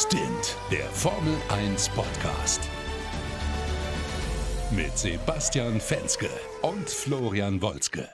[0.00, 2.60] Stint, der Formel 1 Podcast.
[4.70, 6.28] Mit Sebastian Fenske
[6.62, 8.08] und Florian Wolzke.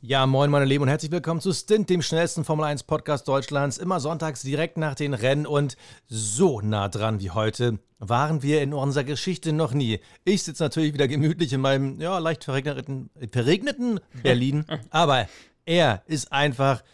[0.00, 3.76] Ja, moin meine Lieben und herzlich willkommen zu Stint, dem schnellsten Formel 1 Podcast Deutschlands.
[3.76, 5.76] Immer sonntags direkt nach den Rennen und
[6.06, 9.98] so nah dran wie heute waren wir in unserer Geschichte noch nie.
[10.24, 15.28] Ich sitze natürlich wieder gemütlich in meinem, ja, leicht verregneten, verregneten Berlin, aber
[15.64, 16.84] er ist einfach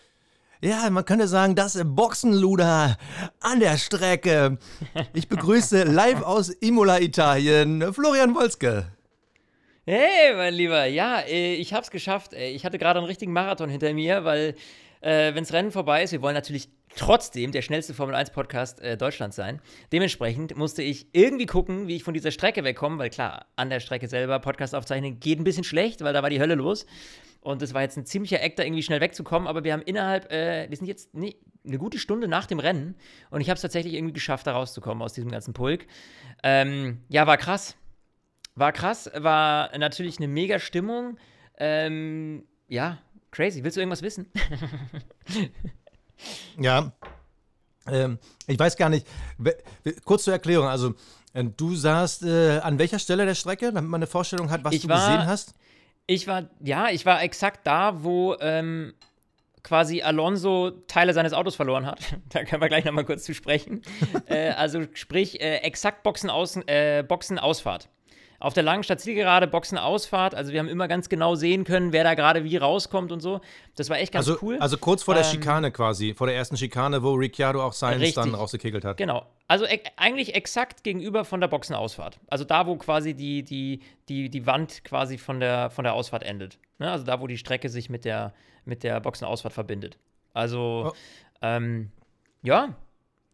[0.62, 2.96] ja, man könnte sagen, das Boxenluder
[3.40, 4.58] an der Strecke.
[5.12, 8.86] Ich begrüße live aus Imola, Italien, Florian Wolzke.
[9.84, 12.34] Hey, mein Lieber, ja, äh, ich hab's geschafft.
[12.34, 14.54] Ich hatte gerade einen richtigen Marathon hinter mir, weil,
[15.00, 18.96] äh, wenn's Rennen vorbei ist, wir wollen natürlich trotzdem der schnellste Formel 1 Podcast äh,
[18.96, 19.60] Deutschlands sein.
[19.90, 23.80] Dementsprechend musste ich irgendwie gucken, wie ich von dieser Strecke wegkomme, weil klar, an der
[23.80, 26.86] Strecke selber Podcast aufzeichnen geht ein bisschen schlecht, weil da war die Hölle los.
[27.42, 29.48] Und es war jetzt ein ziemlicher Eck, da irgendwie schnell wegzukommen.
[29.48, 32.94] Aber wir haben innerhalb, äh, wir sind jetzt nee, eine gute Stunde nach dem Rennen.
[33.30, 35.86] Und ich habe es tatsächlich irgendwie geschafft, da rauszukommen aus diesem ganzen Pulk.
[36.44, 37.76] Ähm, ja, war krass.
[38.54, 39.10] War krass.
[39.16, 41.18] War natürlich eine mega Stimmung.
[41.58, 42.98] Ähm, ja,
[43.32, 43.64] crazy.
[43.64, 44.30] Willst du irgendwas wissen?
[46.60, 46.92] ja.
[47.88, 49.06] Ähm, ich weiß gar nicht.
[50.04, 50.68] Kurz zur Erklärung.
[50.68, 50.94] Also,
[51.32, 54.74] äh, du saßt äh, an welcher Stelle der Strecke, damit man eine Vorstellung hat, was
[54.74, 55.54] ich du war, gesehen hast?
[56.06, 58.94] Ich war, ja, ich war exakt da, wo ähm,
[59.62, 62.00] quasi Alonso Teile seines Autos verloren hat.
[62.30, 63.82] da können wir gleich nochmal kurz zu sprechen.
[64.26, 67.88] äh, also sprich, äh, exakt Boxen, außen, äh, Boxen Ausfahrt.
[68.42, 72.14] Auf der langen Stadtzielgerade Boxenausfahrt, also wir haben immer ganz genau sehen können, wer da
[72.14, 73.40] gerade wie rauskommt und so.
[73.76, 74.58] Das war echt ganz also, cool.
[74.58, 78.14] Also kurz vor der ähm, Schikane quasi, vor der ersten Schikane, wo Ricciardo auch Sainz
[78.14, 78.96] dann rausgekickelt hat.
[78.96, 79.24] Genau.
[79.46, 82.18] Also e eigentlich exakt gegenüber von der Boxenausfahrt.
[82.26, 86.24] Also da, wo quasi die, die, die, die Wand quasi von der, von der Ausfahrt
[86.24, 86.58] endet.
[86.80, 86.90] Ne?
[86.90, 88.34] Also da, wo die Strecke sich mit der,
[88.64, 89.98] mit der Boxenausfahrt verbindet.
[90.34, 90.96] Also, oh.
[91.42, 91.92] ähm,
[92.42, 92.74] ja,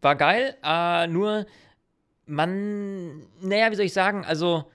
[0.03, 0.55] war geil.
[0.63, 1.47] Äh, nur,
[2.27, 4.65] man, naja, wie soll ich sagen, also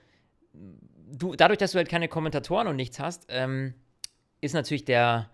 [1.11, 3.73] du, dadurch, dass du halt keine Kommentatoren und nichts hast, ähm,
[4.41, 5.29] ist natürlich der,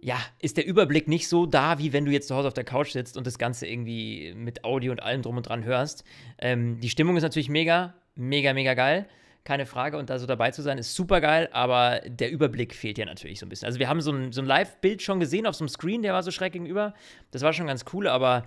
[0.00, 2.64] ja, ist der Überblick nicht so da, wie wenn du jetzt zu Hause auf der
[2.64, 6.04] Couch sitzt und das Ganze irgendwie mit Audio und allem drum und dran hörst.
[6.38, 9.06] Ähm, die Stimmung ist natürlich mega, mega, mega geil.
[9.44, 9.96] Keine Frage.
[9.96, 13.38] Und da so dabei zu sein, ist super geil, aber der Überblick fehlt ja natürlich
[13.40, 13.66] so ein bisschen.
[13.66, 16.12] Also, wir haben so ein, so ein Live-Bild schon gesehen auf so einem Screen, der
[16.12, 16.94] war so schräg gegenüber.
[17.30, 18.44] Das war schon ganz cool, aber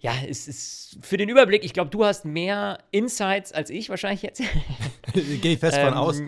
[0.00, 4.22] ja, es ist für den Überblick, ich glaube, du hast mehr Insights als ich wahrscheinlich
[4.22, 4.42] jetzt.
[5.12, 6.22] Gehe ich fest ähm, von aus.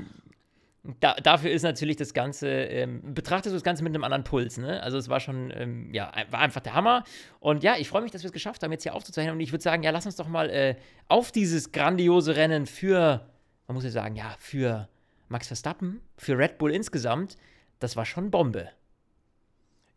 [0.98, 4.56] Da, dafür ist natürlich das Ganze, ähm, betrachtest du das Ganze mit einem anderen Puls,
[4.56, 4.82] ne?
[4.82, 7.04] Also es war schon, ähm, ja, war einfach der Hammer.
[7.38, 9.34] Und ja, ich freue mich, dass wir es geschafft haben, jetzt hier aufzuzeichnen.
[9.34, 10.76] Und ich würde sagen, ja, lass uns doch mal äh,
[11.06, 13.26] auf dieses grandiose Rennen für,
[13.66, 14.88] man muss ja sagen, ja, für
[15.28, 17.36] Max Verstappen, für Red Bull insgesamt,
[17.78, 18.70] das war schon Bombe.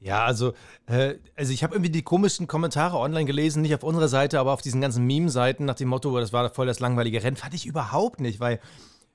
[0.03, 0.53] Ja, also,
[0.85, 4.51] äh, also ich habe irgendwie die komischen Kommentare online gelesen, nicht auf unserer Seite, aber
[4.51, 7.65] auf diesen ganzen Meme-Seiten nach dem Motto, das war voll das langweilige Rennen, fand ich
[7.65, 8.59] überhaupt nicht, weil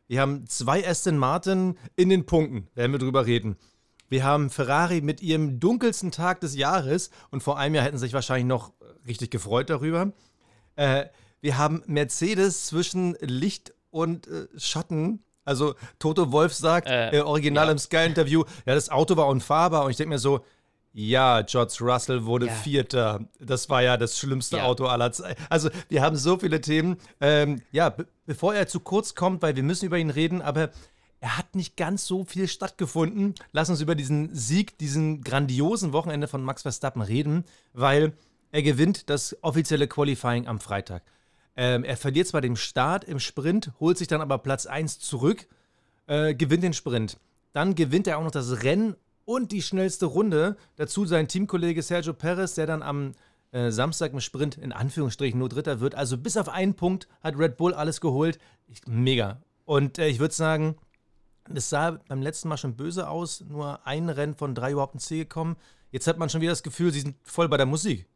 [0.07, 3.59] wir haben zwei Aston Martin in den Punkten, werden wir drüber reden.
[4.09, 8.07] Wir haben Ferrari mit ihrem dunkelsten Tag des Jahres und vor einem Jahr hätten sie
[8.07, 8.73] sich wahrscheinlich noch
[9.07, 10.13] richtig gefreut darüber.
[10.77, 11.05] Äh,
[11.43, 15.23] wir haben Mercedes zwischen Licht und äh, Schatten.
[15.45, 17.73] Also Toto Wolf sagt, äh, äh original ja.
[17.73, 20.41] im Sky-Interview, ja, das Auto war unfahrbar und ich denke mir so,
[20.93, 22.53] ja, George Russell wurde ja.
[22.53, 23.21] Vierter.
[23.39, 24.65] Das war ja das schlimmste ja.
[24.65, 25.41] Auto aller Zeiten.
[25.49, 26.97] Also, wir haben so viele Themen.
[27.21, 27.95] Ähm, ja,
[28.27, 30.71] bevor er zu kurz kommt, weil wir müssen über ihn reden, aber
[31.21, 33.35] er hat nicht ganz so viel stattgefunden.
[33.53, 38.13] Lass uns über diesen Sieg, diesen grandiosen Wochenende von Max Verstappen reden, weil
[38.53, 41.03] er gewinnt das offizielle Qualifying am Freitag.
[41.57, 45.49] Ähm, er verliert zwar den Start im Sprint, holt sich dann aber Platz 1 zurück,
[46.07, 47.19] äh, gewinnt den Sprint.
[47.53, 48.95] Dann gewinnt er auch noch das Rennen
[49.29, 50.57] und die schnellste Runde.
[50.77, 53.13] Dazu sein Teamkollege Sergio Perez, der dann am
[53.53, 55.95] äh, Samstag im Sprint in Anführungsstrichen nur Dritter wird.
[55.95, 58.39] Also bis auf einen Punkt hat Red Bull alles geholt.
[58.69, 59.43] Ich, mega.
[59.67, 60.77] Und äh, ich würde sagen,
[61.55, 63.45] es sah beim letzten Mal schon böse aus.
[63.47, 65.57] Nur ein Rennen von drei überhaupt ins Ziel gekommen.
[65.91, 68.07] Jetzt hat man schon wieder das Gefühl, sie sind voll bei der Musik.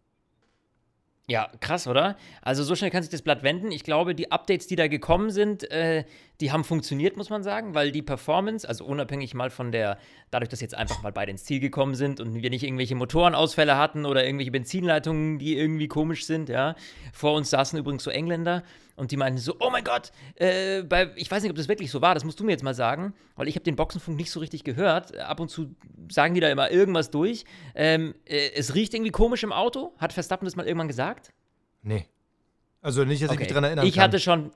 [1.32, 2.18] Ja, krass, oder?
[2.42, 3.72] Also so schnell kann sich das Blatt wenden.
[3.72, 6.04] Ich glaube, die Updates, die da gekommen sind, äh,
[6.42, 9.96] die haben funktioniert, muss man sagen, weil die Performance, also unabhängig mal von der,
[10.30, 13.78] dadurch, dass jetzt einfach mal beide ins Ziel gekommen sind und wir nicht irgendwelche Motorenausfälle
[13.78, 16.74] hatten oder irgendwelche Benzinleitungen, die irgendwie komisch sind, ja.
[17.14, 18.62] Vor uns saßen übrigens so Engländer
[18.96, 21.90] und die meinten so, oh mein Gott, äh, bei, ich weiß nicht, ob das wirklich
[21.90, 24.30] so war, das musst du mir jetzt mal sagen, weil ich habe den Boxenfunk nicht
[24.30, 25.16] so richtig gehört.
[25.18, 25.74] Ab und zu
[26.10, 27.44] sagen die da immer irgendwas durch.
[27.74, 29.92] Ähm, äh, es riecht irgendwie komisch im Auto.
[29.98, 31.32] Hat Verstappen das mal irgendwann gesagt?
[31.82, 32.06] Nee.
[32.80, 33.34] Also nicht, dass okay.
[33.34, 34.04] ich mich daran erinnern ich kann.
[34.04, 34.50] Hatte schon,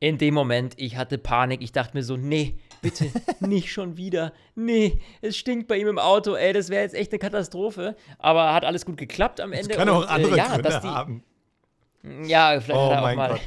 [0.00, 1.60] in dem Moment, ich hatte Panik.
[1.62, 3.10] Ich dachte mir so, nee, bitte
[3.40, 4.32] nicht schon wieder.
[4.54, 6.34] Nee, es stinkt bei ihm im Auto.
[6.34, 7.96] Ey, das wäre jetzt echt eine Katastrophe.
[8.18, 9.68] Aber hat alles gut geklappt am Ende.
[9.68, 11.22] Das kann auch und, andere äh, ja, Gründe die, haben.
[12.02, 13.38] Ja, vielleicht Oh auch mal.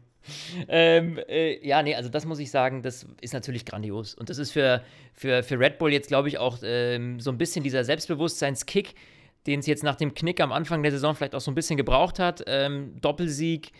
[0.68, 4.14] ähm, äh, ja, nee, also das muss ich sagen, das ist natürlich grandios.
[4.14, 4.82] Und das ist für,
[5.12, 8.94] für, für Red Bull jetzt, glaube ich, auch ähm, so ein bisschen dieser Selbstbewusstseinskick,
[9.46, 11.76] den es jetzt nach dem Knick am Anfang der Saison vielleicht auch so ein bisschen
[11.76, 12.42] gebraucht hat.
[12.46, 13.72] Ähm, Doppelsieg,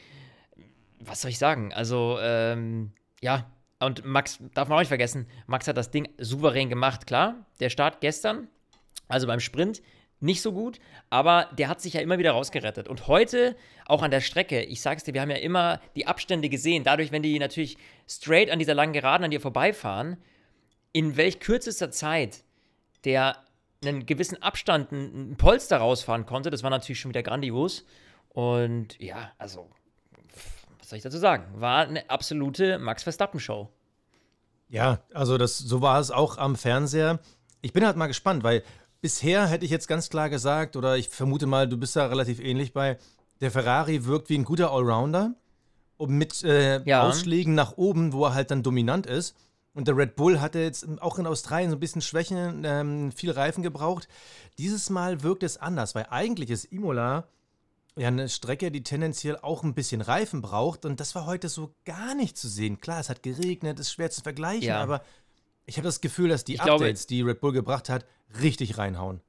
[1.00, 1.72] was soll ich sagen?
[1.72, 6.70] Also, ähm, ja, und Max, darf man auch nicht vergessen, Max hat das Ding souverän
[6.70, 7.46] gemacht, klar.
[7.60, 8.48] Der Start gestern,
[9.08, 9.82] also beim Sprint,
[10.20, 10.78] nicht so gut,
[11.10, 12.88] aber der hat sich ja immer wieder rausgerettet.
[12.88, 16.48] Und heute, auch an der Strecke, ich sag's dir, wir haben ja immer die Abstände
[16.48, 16.84] gesehen.
[16.84, 17.76] Dadurch, wenn die natürlich
[18.08, 20.16] straight an dieser langen Geraden an dir vorbeifahren,
[20.92, 22.44] in welch kürzester Zeit
[23.04, 23.36] der
[23.84, 27.84] einen gewissen Abstand, ein ein Polster rausfahren konnte, das war natürlich schon wieder grandios.
[28.30, 29.70] Und ja, also,
[30.78, 31.60] was soll ich dazu sagen?
[31.60, 33.70] War eine absolute Max Verstappen-Show.
[34.68, 37.20] Ja, also das, so war es auch am Fernseher.
[37.60, 38.62] Ich bin halt mal gespannt, weil
[39.06, 42.40] bisher hätte ich jetzt ganz klar gesagt, oder ich vermute mal, du bist da relativ
[42.40, 42.98] ähnlich bei,
[43.40, 45.36] der Ferrari wirkt wie ein guter Allrounder
[45.96, 47.02] und mit äh, Ja.
[47.08, 49.36] Ausschlägen nach oben, wo er halt dann dominant ist.
[49.74, 53.30] Und der Red Bull hatte jetzt auch in Australien so ein bisschen Schwächen, ähm, viel
[53.30, 54.08] Reifen gebraucht.
[54.58, 57.28] Dieses Mal wirkt es anders, weil eigentlich ist Imola
[57.96, 60.84] ja eine Strecke, die tendenziell auch ein bisschen Reifen braucht.
[60.84, 62.80] Und das war heute so gar nicht zu sehen.
[62.80, 64.82] Klar, es hat geregnet, ist schwer zu vergleichen, Ja.
[64.82, 65.00] aber
[65.66, 68.06] ich habe das Gefühl, dass die Ich glaube- Updates, die Red Bull gebracht hat,
[68.40, 69.20] richtig reinhauen.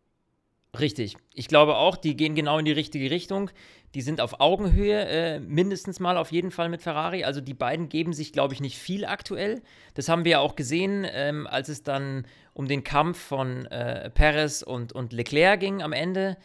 [0.79, 1.17] Richtig.
[1.33, 3.49] Ich glaube auch, die gehen genau in die richtige Richtung.
[3.95, 7.23] Die sind auf Augenhöhe, äh, mindestens mal auf jeden Fall mit Ferrari.
[7.23, 9.61] Also die beiden geben sich, glaube ich, nicht viel aktuell.
[9.95, 14.09] Das haben wir ja auch gesehen, ähm, als es dann um den Kampf von äh,
[14.11, 16.37] Perez und, und Leclerc ging am Ende.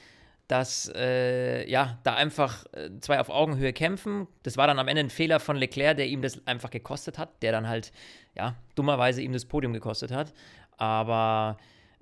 [0.53, 4.29] Dass äh, ja, da einfach äh, zwei auf Augenhöhe kämpfen.
[4.43, 7.43] Das war dann am Ende ein Fehler von Leclerc, der ihm das einfach gekostet hat,
[7.43, 7.91] der dann halt,
[8.37, 10.35] ja, dummerweise ihm das Podium gekostet hat.
[10.77, 11.57] Aber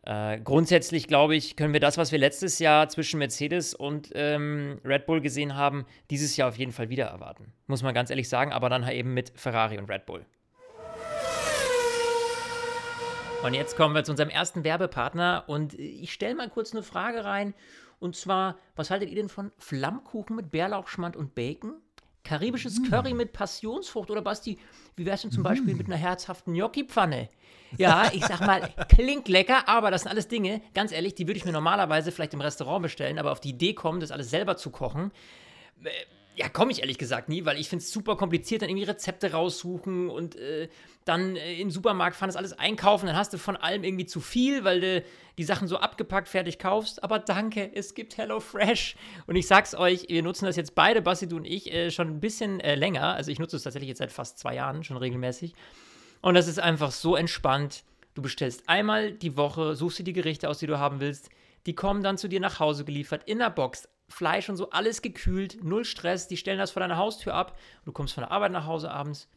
[0.05, 4.81] äh, grundsätzlich, glaube ich, können wir das, was wir letztes Jahr zwischen Mercedes und ähm,
[4.85, 7.52] Red Bull gesehen haben, dieses Jahr auf jeden Fall wieder erwarten.
[7.69, 10.26] Muss man ganz ehrlich sagen, aber dann halt eben mit Ferrari und Red Bull.
[13.44, 16.82] Und jetzt kommen wir zu unserem ersten Werbepartner und äh, ich stelle mal kurz eine
[16.82, 17.55] Frage rein.
[18.00, 21.75] Und zwar, was haltet ihr denn von Flammkuchen mit Bärlauchschmand und Bacon?
[22.25, 24.58] Karibisches Curry mit Passionsfrucht oder Basti,
[24.97, 27.29] wie wär's denn zum Beispiel mit einer herzhaften Gnocchi-Pfanne?
[27.76, 31.38] Ja, ich sag mal, klingt lecker, aber das sind alles Dinge, ganz ehrlich, die würde
[31.38, 34.56] ich mir normalerweise vielleicht im Restaurant bestellen, aber auf die Idee kommen, das alles selber
[34.56, 35.12] zu kochen,
[35.82, 35.88] äh,
[36.41, 39.33] ja, komme ich ehrlich gesagt nie, weil ich finde es super kompliziert, dann irgendwie Rezepte
[39.33, 40.71] raussuchen und äh,
[41.05, 44.21] dann äh, den Supermarkt fahren, das alles einkaufen, dann hast du von allem irgendwie zu
[44.21, 45.05] viel, weil du
[45.37, 47.05] die Sachen so abgepackt fertig kaufst.
[47.05, 48.97] Aber danke, es gibt HelloFresh.
[49.27, 52.09] Und ich sag's euch, wir nutzen das jetzt beide, Basti, du und ich, äh, schon
[52.09, 53.15] ein bisschen äh, länger.
[53.15, 55.53] Also ich nutze es tatsächlich jetzt seit fast zwei Jahren schon regelmäßig.
[56.23, 57.85] Und das ist einfach so entspannt.
[58.15, 61.29] Du bestellst einmal die Woche, suchst dir die Gerichte aus, die du haben willst.
[61.67, 63.90] Die kommen dann zu dir nach Hause geliefert, in der Box.
[64.11, 66.29] Fleisch und so, alles gekühlt, null Stress.
[66.29, 67.59] Die stellen das vor deiner Haustür ab.
[67.85, 69.29] Du kommst von der Arbeit nach Hause abends.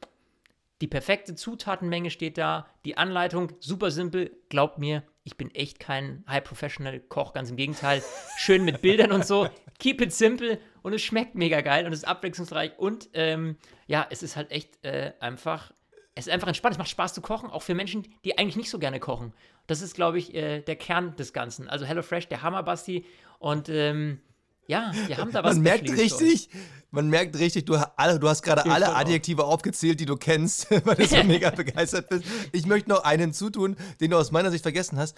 [0.82, 2.66] Die perfekte Zutatenmenge steht da.
[2.84, 4.36] Die Anleitung, super simpel.
[4.50, 8.04] Glaubt mir, ich bin echt kein High-Professional-Koch, ganz im Gegenteil.
[8.38, 9.48] Schön mit Bildern und so.
[9.80, 12.74] Keep it simple und es schmeckt mega geil und es ist abwechslungsreich.
[12.78, 15.72] Und ähm, ja, es ist halt echt äh, einfach
[16.16, 16.74] es ist einfach entspannt.
[16.74, 19.34] Es macht Spaß zu kochen, auch für Menschen, die eigentlich nicht so gerne kochen.
[19.68, 21.70] Das ist, glaube ich, äh, der Kern des Ganzen.
[21.70, 23.06] Also HelloFresh, der Hammer, Basti.
[23.40, 24.22] Und ähm,
[24.68, 25.56] ja, wir haben da was.
[25.56, 26.50] Man merkt richtig,
[26.92, 29.00] man merkt richtig, du, du hast gerade alle voll auch.
[29.00, 32.24] Adjektive aufgezählt, die du kennst, weil du so mega begeistert bist.
[32.52, 35.16] Ich möchte noch einen zutun, den du aus meiner Sicht vergessen hast.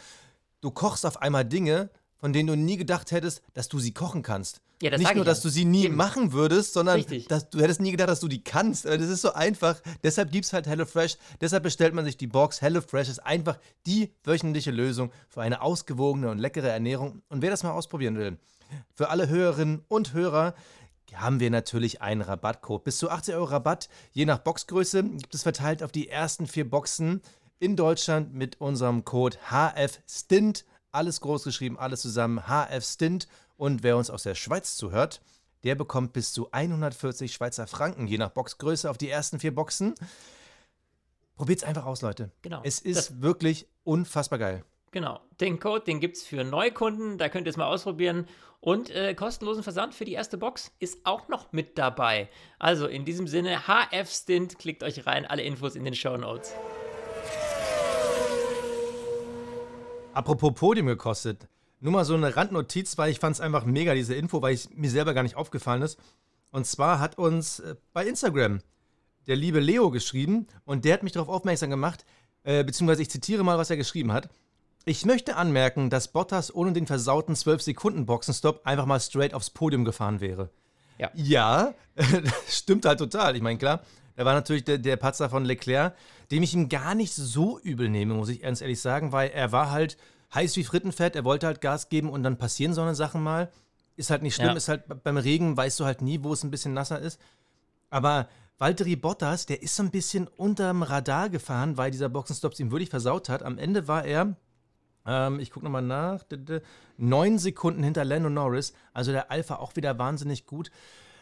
[0.62, 4.24] Du kochst auf einmal Dinge, von denen du nie gedacht hättest, dass du sie kochen
[4.24, 4.62] kannst.
[4.82, 5.32] Ja, das Nicht sag nur, ich ja.
[5.32, 5.96] dass du sie nie Eben.
[5.96, 7.28] machen würdest, sondern Richtig.
[7.28, 8.86] dass du hättest nie gedacht, dass du die kannst.
[8.86, 9.82] Das ist so einfach.
[10.04, 11.18] Deshalb gibt es halt HelloFresh.
[11.40, 12.62] Deshalb bestellt man sich die Box.
[12.62, 17.22] HelloFresh ist einfach die wöchentliche Lösung für eine ausgewogene und leckere Ernährung.
[17.30, 18.38] Und wer das mal ausprobieren will,
[18.94, 20.54] für alle Hörerinnen und Hörer
[21.14, 22.84] haben wir natürlich einen Rabattcode.
[22.84, 26.70] Bis zu 80 Euro Rabatt, je nach Boxgröße, gibt es verteilt auf die ersten vier
[26.70, 27.22] Boxen
[27.60, 30.66] in Deutschland mit unserem Code HFSTINT.
[30.92, 33.28] Alles groß geschrieben, alles zusammen, HFSTINT.
[33.58, 35.22] Und wer uns aus der Schweiz zuhört,
[35.64, 39.96] der bekommt bis zu 140 Schweizer Franken, je nach Boxgröße, auf die ersten vier Boxen.
[41.36, 42.32] Probiert's einfach aus, Leute.
[42.42, 42.62] Genau.
[42.64, 44.64] Es ist wirklich unfassbar geil.
[44.92, 45.20] Genau.
[45.42, 47.18] Den Code, den gibt es für Neukunden.
[47.18, 48.28] Da könnt ihr es mal ausprobieren.
[48.66, 52.30] Und äh, kostenlosen Versand für die erste Box ist auch noch mit dabei.
[52.58, 55.28] Also in diesem Sinne, HF-Stint, klickt euch rein.
[55.28, 56.52] Alle Infos in den Show Notes.
[60.14, 61.48] Apropos Podium gekostet.
[61.80, 64.68] Nur mal so eine Randnotiz, weil ich fand es einfach mega, diese Info, weil es
[64.72, 66.00] mir selber gar nicht aufgefallen ist.
[66.50, 68.62] Und zwar hat uns äh, bei Instagram
[69.28, 72.04] der liebe Leo geschrieben und der hat mich darauf aufmerksam gemacht,
[72.42, 74.30] äh, beziehungsweise ich zitiere mal, was er geschrieben hat.
[74.88, 80.22] Ich möchte anmerken, dass Bottas ohne den versauten 12-Sekunden-Boxenstopp einfach mal straight aufs Podium gefahren
[80.22, 80.52] wäre.
[81.00, 81.74] Ja, ja
[82.48, 83.36] stimmt halt total.
[83.36, 83.82] Ich meine, klar,
[84.16, 85.96] da war natürlich der, der Patzer von Leclerc,
[86.30, 89.52] dem ich ihm gar nicht so übel nehme, muss ich ganz ehrlich sagen, weil er
[89.52, 89.98] war halt
[90.36, 93.52] heiß wie Frittenfett, er wollte halt Gas geben und dann passieren so eine Sachen mal.
[93.96, 94.54] Ist halt nicht schlimm, ja.
[94.54, 97.20] ist halt beim Regen, weißt du halt nie, wo es ein bisschen nasser ist.
[97.90, 98.28] Aber
[98.60, 102.90] Valtteri Bottas, der ist so ein bisschen unterm Radar gefahren, weil dieser Boxenstopp ihm wirklich
[102.90, 103.42] versaut hat.
[103.42, 104.36] Am Ende war er,
[105.06, 106.24] ähm, ich gucke nochmal nach,
[106.98, 108.74] neun Sekunden hinter Lando Norris.
[108.94, 110.72] Also der Alpha auch wieder wahnsinnig gut.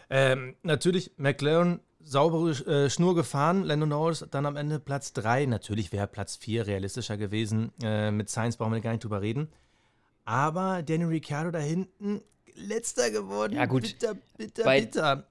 [0.10, 5.46] Ähm, natürlich McLaren saubere äh, Schnur gefahren, Lando Norris dann am Ende Platz 3.
[5.46, 7.72] Natürlich wäre Platz 4 realistischer gewesen.
[7.82, 9.50] Äh, mit Science brauchen wir gar nicht drüber reden.
[10.25, 12.22] Aber Danny Ricciardo da hinten,
[12.56, 13.56] letzter geworden.
[13.56, 13.84] Ja, gut.
[13.84, 15.28] Bitter, bitter, bei, bitter.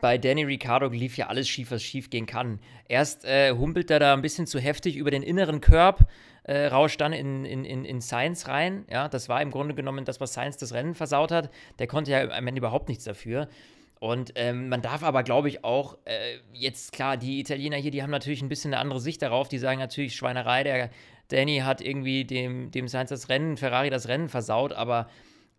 [0.00, 2.58] Bei Danny Ricciardo lief ja alles schief, was schief gehen kann.
[2.88, 6.08] Erst äh, humpelt er da ein bisschen zu heftig über den inneren Körb,
[6.44, 8.84] äh, rauscht dann in, in, in, in Science rein.
[8.90, 11.50] Ja, das war im Grunde genommen das, was Science das Rennen versaut hat.
[11.78, 13.48] Der konnte ja am Ende überhaupt nichts dafür.
[14.00, 18.02] Und ähm, man darf aber, glaube ich, auch äh, jetzt klar, die Italiener hier, die
[18.02, 19.48] haben natürlich ein bisschen eine andere Sicht darauf.
[19.48, 20.90] Die sagen natürlich Schweinerei, der
[21.28, 25.08] Danny hat irgendwie dem, dem Sainz das Rennen, Ferrari das Rennen versaut, aber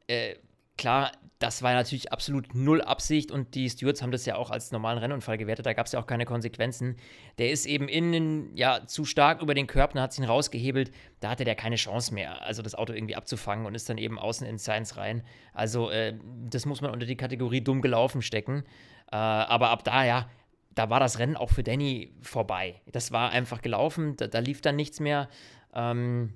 [0.07, 0.35] äh,
[0.77, 1.11] klar,
[1.43, 4.97] das war natürlich absolut null Absicht und die Stewards haben das ja auch als normalen
[4.97, 5.65] Rennunfall gewertet.
[5.65, 6.95] Da gab es ja auch keine Konsequenzen.
[7.37, 10.93] Der ist eben innen ja zu stark über den Körper, hat ihn rausgehebelt.
[11.19, 14.17] Da hatte der keine Chance mehr, also das Auto irgendwie abzufangen und ist dann eben
[14.17, 15.21] außen in Science rein.
[15.53, 16.17] Also, äh,
[16.49, 18.63] das muss man unter die Kategorie dumm gelaufen stecken.
[19.11, 20.29] Äh, aber ab da, ja,
[20.73, 22.79] da war das Rennen auch für Danny vorbei.
[22.89, 25.27] Das war einfach gelaufen, da, da lief dann nichts mehr.
[25.75, 26.35] Ähm,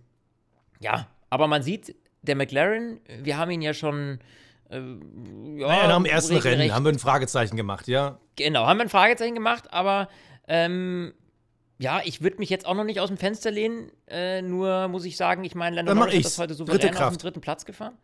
[0.82, 4.20] ja, aber man sieht, der McLaren, wir haben ihn ja schon.
[4.70, 8.20] Äh, ja, naja, nach dem ersten Rennen haben wir ein Fragezeichen gemacht, ja.
[8.36, 10.10] Genau, haben wir ein Fragezeichen gemacht, aber
[10.48, 11.14] ähm,
[11.80, 13.92] ja, ich würde mich jetzt auch noch nicht aus dem Fenster lehnen.
[14.08, 17.42] Äh, nur muss ich sagen, ich meine, Lando Norris das heute souverän auf den dritten
[17.42, 17.98] Platz gefahren.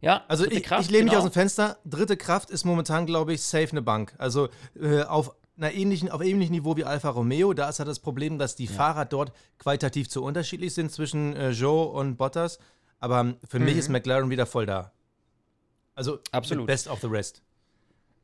[0.00, 1.12] Ja, also ich, Kraft, ich lehne genau.
[1.12, 1.78] mich aus dem Fenster.
[1.84, 4.14] Dritte Kraft ist momentan, glaube ich, safe eine Bank.
[4.18, 4.48] Also
[4.80, 7.52] äh, auf einer ähnlichen, auf ähnlichem Niveau wie Alfa Romeo.
[7.52, 8.72] Da ist halt das Problem, dass die ja.
[8.72, 12.58] Fahrer dort qualitativ zu unterschiedlich sind zwischen äh, Joe und Bottas.
[12.98, 13.66] Aber für mhm.
[13.66, 14.92] mich ist McLaren wieder voll da.
[15.94, 16.66] Also Absolut.
[16.66, 17.42] best of the rest.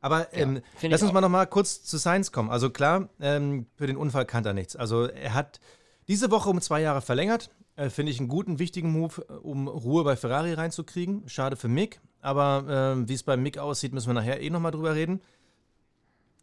[0.00, 2.50] Aber ähm, ja, lass uns mal noch mal kurz zu Sainz kommen.
[2.50, 4.76] Also klar, ähm, für den Unfall kann er nichts.
[4.76, 5.60] Also er hat
[6.06, 7.50] diese Woche um zwei Jahre verlängert.
[7.76, 11.28] Äh, Finde ich einen guten, wichtigen Move, um Ruhe bei Ferrari reinzukriegen.
[11.28, 12.00] Schade für Mick.
[12.20, 15.20] Aber äh, wie es bei Mick aussieht, müssen wir nachher eh noch mal drüber reden.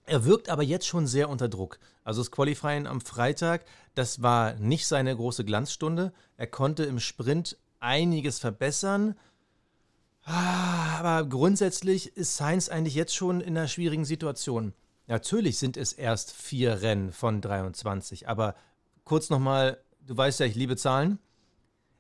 [0.06, 1.80] Er wirkt aber jetzt schon sehr unter Druck.
[2.03, 3.63] Also das Qualifying am Freitag,
[3.96, 6.12] das war nicht seine große Glanzstunde.
[6.36, 9.15] Er konnte im Sprint einiges verbessern.
[10.25, 14.74] Ah, aber grundsätzlich ist Sainz eigentlich jetzt schon in einer schwierigen Situation.
[15.08, 18.56] Natürlich sind es erst vier Rennen von 23, aber
[19.03, 21.20] kurz nochmal, du weißt ja, ich liebe Zahlen.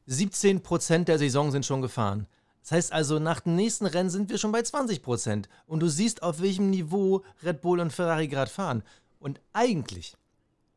[0.07, 2.27] 17% der Saison sind schon gefahren.
[2.61, 5.45] Das heißt also, nach dem nächsten Rennen sind wir schon bei 20%.
[5.67, 8.83] Und du siehst, auf welchem Niveau Red Bull und Ferrari gerade fahren.
[9.19, 10.15] Und eigentlich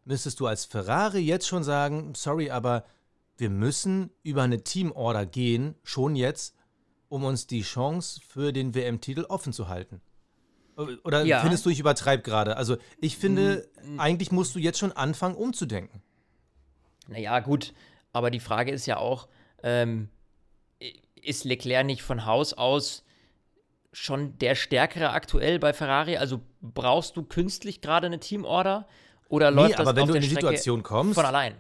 [0.05, 2.85] müsstest du als Ferrari jetzt schon sagen, sorry, aber
[3.37, 6.55] wir müssen über eine Teamorder gehen, schon jetzt,
[7.09, 10.01] um uns die Chance für den WM-Titel offen zu halten.
[11.05, 11.41] Oder ja.
[11.41, 12.57] findest du, ich übertreibe gerade?
[12.57, 13.99] Also ich finde, mhm.
[13.99, 16.03] eigentlich musst du jetzt schon anfangen, umzudenken.
[17.09, 17.73] Naja, gut,
[18.13, 19.29] aber die Frage ist ja auch,
[19.63, 20.11] ähm,
[21.15, 23.05] ist Leclerc nicht von Haus aus
[23.93, 26.19] schon der Stärkere aktuell bei Ferrari?
[26.19, 28.87] Also brauchst du künstlich gerade eine Teamorder?
[29.29, 31.55] Oder läuft nee, das aber wenn du in die Situation kommst, von allein?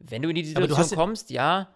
[0.00, 1.68] Wenn du in die Situation kommst, ja.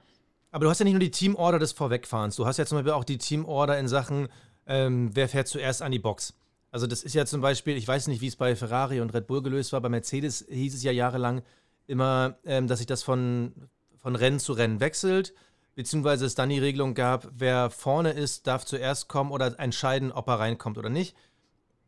[0.55, 2.93] Aber du hast ja nicht nur die Teamorder des Vorwegfahrens, du hast ja zum Beispiel
[2.93, 4.29] auch die Teamorder in Sachen,
[4.69, 6.35] ähm, wer fährt zuerst an die Box.
[6.71, 9.27] Also das ist ja zum Beispiel, ich weiß nicht, wie es bei Ferrari und Red
[9.27, 11.43] Bull gelöst war, bei Mercedes hieß es ja jahrelang
[11.89, 13.53] immer, ähm, dass sich das von,
[13.97, 15.35] von Rennen zu Rennen wechselt,
[15.75, 20.29] beziehungsweise es dann die Regelung gab, wer vorne ist, darf zuerst kommen oder entscheiden, ob
[20.29, 21.17] er reinkommt oder nicht.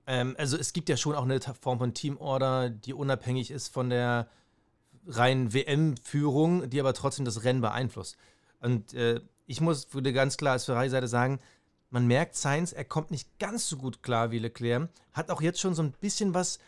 [0.08, 3.90] Ähm, also es gibt ja schon auch eine Form von Teamorder, die unabhängig ist von
[3.90, 4.28] der
[5.06, 8.16] rein WM-Führung, die aber trotzdem das Rennen beeinflusst.
[8.60, 11.40] Und äh, ich muss, würde ganz klar als Ferrari-Seite sagen,
[11.90, 15.60] man merkt Sainz, er kommt nicht ganz so gut klar wie Leclerc, hat auch jetzt
[15.60, 16.58] schon so ein bisschen was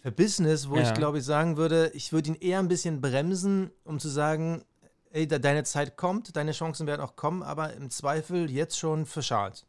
[0.00, 0.82] für Business, wo ja.
[0.82, 4.64] ich glaube ich sagen würde, ich würde ihn eher ein bisschen bremsen, um zu sagen,
[5.10, 9.20] ey, deine Zeit kommt, deine Chancen werden auch kommen, aber im Zweifel jetzt schon für
[9.20, 9.66] Charles.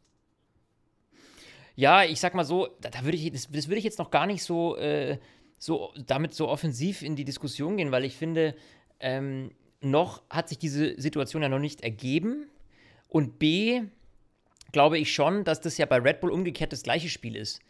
[1.74, 4.10] Ja, ich sag mal so, da, da würde ich, das, das würde ich jetzt noch
[4.10, 5.18] gar nicht so äh,
[5.60, 8.56] so damit so offensiv in die Diskussion gehen, weil ich finde,
[8.98, 12.48] ähm, noch hat sich diese Situation ja noch nicht ergeben.
[13.08, 13.82] Und B,
[14.72, 17.60] glaube ich schon, dass das ja bei Red Bull umgekehrt das gleiche Spiel ist.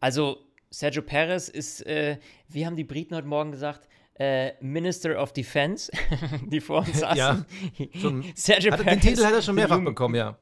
[0.00, 0.38] Also
[0.70, 2.18] Sergio Perez ist, äh,
[2.48, 5.90] wie haben die Briten heute Morgen gesagt, äh, Minister of Defense,
[6.46, 7.16] die vor uns saßen.
[7.16, 7.44] Ja,
[8.00, 10.38] schon, Sergio hat, Perez, den Titel hat er schon mehrfach bekommen, ja.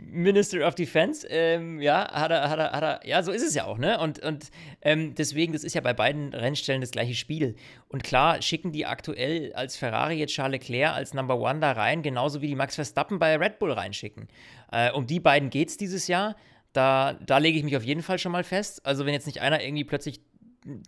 [0.00, 3.54] Minister of Defense, ähm, ja, hat er, hat er, hat er, ja, so ist es
[3.54, 3.98] ja auch, ne?
[3.98, 4.50] Und, und
[4.80, 7.56] ähm, deswegen, das ist ja bei beiden Rennstellen das gleiche Spiel.
[7.88, 12.02] Und klar, schicken die aktuell als Ferrari jetzt Charles Leclerc als Number One da rein,
[12.02, 14.28] genauso wie die Max Verstappen bei Red Bull reinschicken.
[14.70, 16.36] Äh, um die beiden geht es dieses Jahr.
[16.72, 18.86] Da, da lege ich mich auf jeden Fall schon mal fest.
[18.86, 20.20] Also, wenn jetzt nicht einer irgendwie plötzlich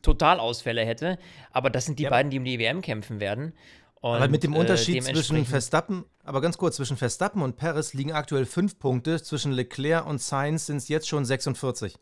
[0.03, 1.19] Totalausfälle hätte,
[1.53, 2.11] aber das sind die ja.
[2.11, 3.55] beiden, die um die WM kämpfen werden.
[4.01, 7.57] Und, aber mit dem äh, Unterschied äh, zwischen Verstappen, aber ganz kurz, zwischen Verstappen und
[7.57, 11.97] Perez liegen aktuell fünf Punkte, zwischen Leclerc und Sainz sind es jetzt schon 46.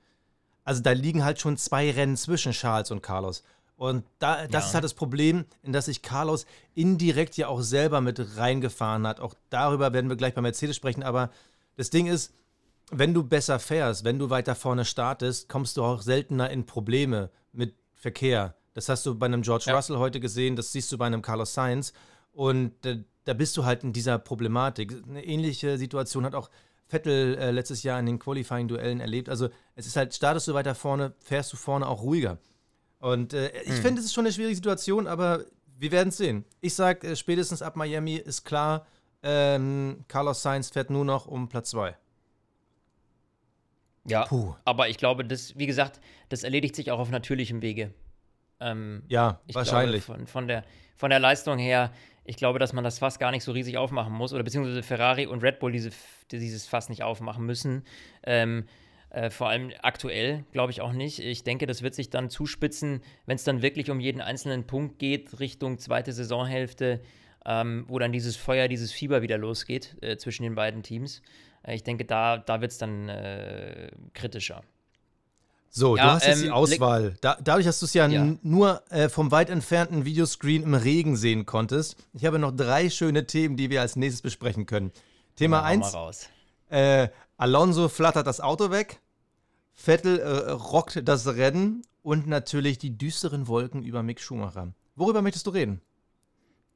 [0.64, 3.42] Also da liegen halt schon zwei Rennen zwischen Charles und Carlos.
[3.76, 4.68] Und da, das ja.
[4.68, 9.20] ist halt das Problem, in das sich Carlos indirekt ja auch selber mit reingefahren hat.
[9.20, 11.04] Auch darüber werden wir gleich bei Mercedes sprechen.
[11.04, 11.30] Aber
[11.76, 12.34] das Ding ist,
[12.90, 17.30] wenn du besser fährst, wenn du weiter vorne startest, kommst du auch seltener in Probleme
[17.52, 18.56] mit Verkehr.
[18.78, 19.74] Das hast du bei einem George ja.
[19.74, 21.92] Russell heute gesehen, das siehst du bei einem Carlos Sainz.
[22.30, 25.02] Und äh, da bist du halt in dieser Problematik.
[25.08, 26.48] Eine ähnliche Situation hat auch
[26.86, 29.30] Vettel äh, letztes Jahr in den Qualifying-Duellen erlebt.
[29.30, 32.38] Also es ist halt, startest du weiter vorne, fährst du vorne auch ruhiger.
[33.00, 33.82] Und äh, ich hm.
[33.82, 35.44] finde, es ist schon eine schwierige Situation, aber
[35.76, 36.44] wir werden es sehen.
[36.60, 38.86] Ich sage, äh, spätestens ab Miami ist klar,
[39.24, 41.96] ähm, Carlos Sainz fährt nur noch um Platz 2.
[44.04, 44.54] Ja, Puh.
[44.64, 47.92] aber ich glaube, das, wie gesagt, das erledigt sich auch auf natürlichem Wege.
[48.60, 50.04] Ähm, ja, wahrscheinlich.
[50.06, 50.64] Glaube, von, von, der,
[50.96, 51.92] von der Leistung her,
[52.24, 55.26] ich glaube, dass man das Fass gar nicht so riesig aufmachen muss oder beziehungsweise Ferrari
[55.26, 55.90] und Red Bull diese,
[56.30, 57.84] dieses Fass nicht aufmachen müssen.
[58.24, 58.66] Ähm,
[59.10, 61.20] äh, vor allem aktuell glaube ich auch nicht.
[61.20, 64.98] Ich denke, das wird sich dann zuspitzen, wenn es dann wirklich um jeden einzelnen Punkt
[64.98, 67.00] geht, Richtung zweite Saisonhälfte,
[67.46, 71.22] ähm, wo dann dieses Feuer, dieses Fieber wieder losgeht äh, zwischen den beiden Teams.
[71.62, 74.62] Äh, ich denke, da, da wird es dann äh, kritischer.
[75.70, 77.16] So, ja, du hast jetzt ähm, die Auswahl.
[77.20, 81.16] Da, dadurch, dass du es ja, ja, nur äh, vom weit entfernten Videoscreen im Regen
[81.16, 81.96] sehen konntest.
[82.14, 84.92] Ich habe noch drei schöne Themen, die wir als nächstes besprechen können.
[85.36, 85.94] Thema 1.
[86.70, 89.00] Äh, Alonso flattert das Auto weg.
[89.74, 91.82] Vettel äh, rockt das Rennen.
[92.02, 94.72] Und natürlich die düsteren Wolken über Mick Schumacher.
[94.96, 95.82] Worüber möchtest du reden?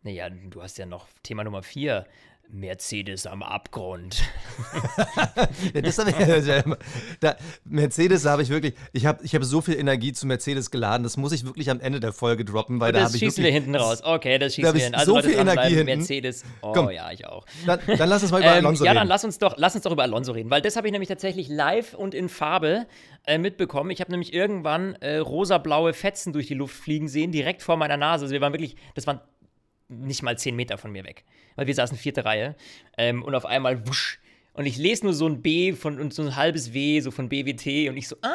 [0.02, 2.06] Naja, du hast ja noch Thema Nummer 4.
[2.52, 4.22] Mercedes am Abgrund.
[5.74, 6.62] ja, das habe ich ja,
[7.20, 11.02] da, Mercedes habe ich wirklich, ich habe ich hab so viel Energie zu Mercedes geladen,
[11.02, 13.42] das muss ich wirklich am Ende der Folge droppen, weil Und da habe ich schießen
[13.42, 14.02] wir hinten raus.
[14.04, 14.94] Okay, das schießen wir hin.
[14.94, 15.96] Also so viel Energie hinten.
[15.96, 16.44] Mercedes.
[16.60, 17.46] Oh Komm, ja, ich auch.
[17.64, 18.94] Dann, dann lass uns mal über ähm, Alonso reden.
[18.94, 20.92] Ja, dann lass uns doch lass uns doch über Alonso reden, weil das habe ich
[20.92, 22.86] nämlich tatsächlich live und in Farbe
[23.26, 23.90] äh, mitbekommen.
[23.90, 27.96] Ich habe nämlich irgendwann äh, rosa-blaue Fetzen durch die Luft fliegen sehen, direkt vor meiner
[27.96, 28.26] Nase.
[28.26, 29.20] Also wir waren wirklich, das waren
[30.00, 31.24] nicht mal zehn Meter von mir weg.
[31.56, 32.56] Weil wir saßen vierte Reihe.
[32.96, 34.20] Ähm, und auf einmal wusch.
[34.54, 37.28] Und ich lese nur so ein B von, und so ein halbes W, so von
[37.28, 37.88] BWT.
[37.88, 38.34] Und ich so, ah,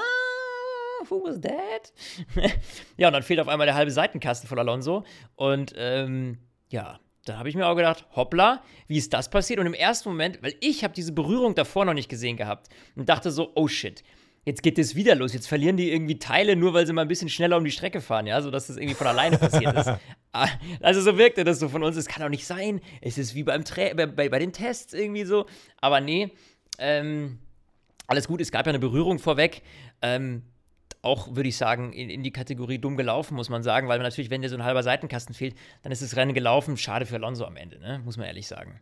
[1.10, 1.94] who was that?
[2.98, 5.04] ja, und dann fehlt auf einmal der halbe Seitenkasten von Alonso.
[5.36, 6.40] Und ähm,
[6.70, 9.60] ja, da habe ich mir auch gedacht, hoppla, wie ist das passiert?
[9.60, 13.10] Und im ersten Moment, weil ich habe diese Berührung davor noch nicht gesehen gehabt und
[13.10, 14.04] dachte so, oh shit,
[14.48, 15.34] jetzt geht es wieder los.
[15.34, 18.00] Jetzt verlieren die irgendwie Teile, nur weil sie mal ein bisschen schneller um die Strecke
[18.00, 19.92] fahren, ja, sodass das irgendwie von alleine passiert ist.
[20.34, 20.50] Ah,
[20.82, 21.96] also so wirkte das so von uns.
[21.96, 22.82] Es kann doch nicht sein.
[23.02, 25.48] Es ist wie beim Tra bei, bei, bei den Tests irgendwie so.
[25.78, 26.30] Aber nee,
[26.78, 27.40] ähm,
[28.06, 28.40] alles gut.
[28.42, 29.64] Es gab ja eine Berührung vorweg.
[30.04, 30.44] Ähm,
[31.02, 34.30] auch, würde ich sagen, in, in, die Kategorie dumm gelaufen, muss man sagen, weil natürlich,
[34.30, 36.78] wenn dir so ein halber Seitenkasten fehlt, dann ist das Rennen gelaufen.
[36.78, 38.00] Schade für Alonso am Ende, ne?
[38.06, 38.80] muss man ehrlich sagen.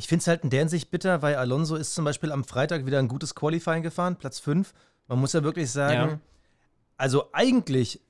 [0.00, 2.86] Ich finde es halt in der Hinsicht bitter, weil Alonso ist zum Beispiel am Freitag
[2.86, 4.72] wieder ein gutes Qualifying gefahren, Platz 5.
[5.08, 6.20] Man muss ja wirklich sagen, ja.
[6.96, 8.00] also eigentlich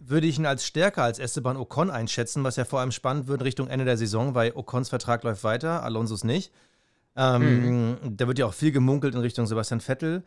[0.00, 3.44] würde ich ihn als stärker als Esteban Ocon einschätzen, was ja vor allem spannend wird
[3.44, 6.50] Richtung Ende der Saison, weil Ocons Vertrag läuft weiter, Alonsos nicht.
[7.14, 8.16] Ähm, mhm.
[8.16, 10.24] Da wird ja auch viel gemunkelt in Richtung Sebastian Vettel.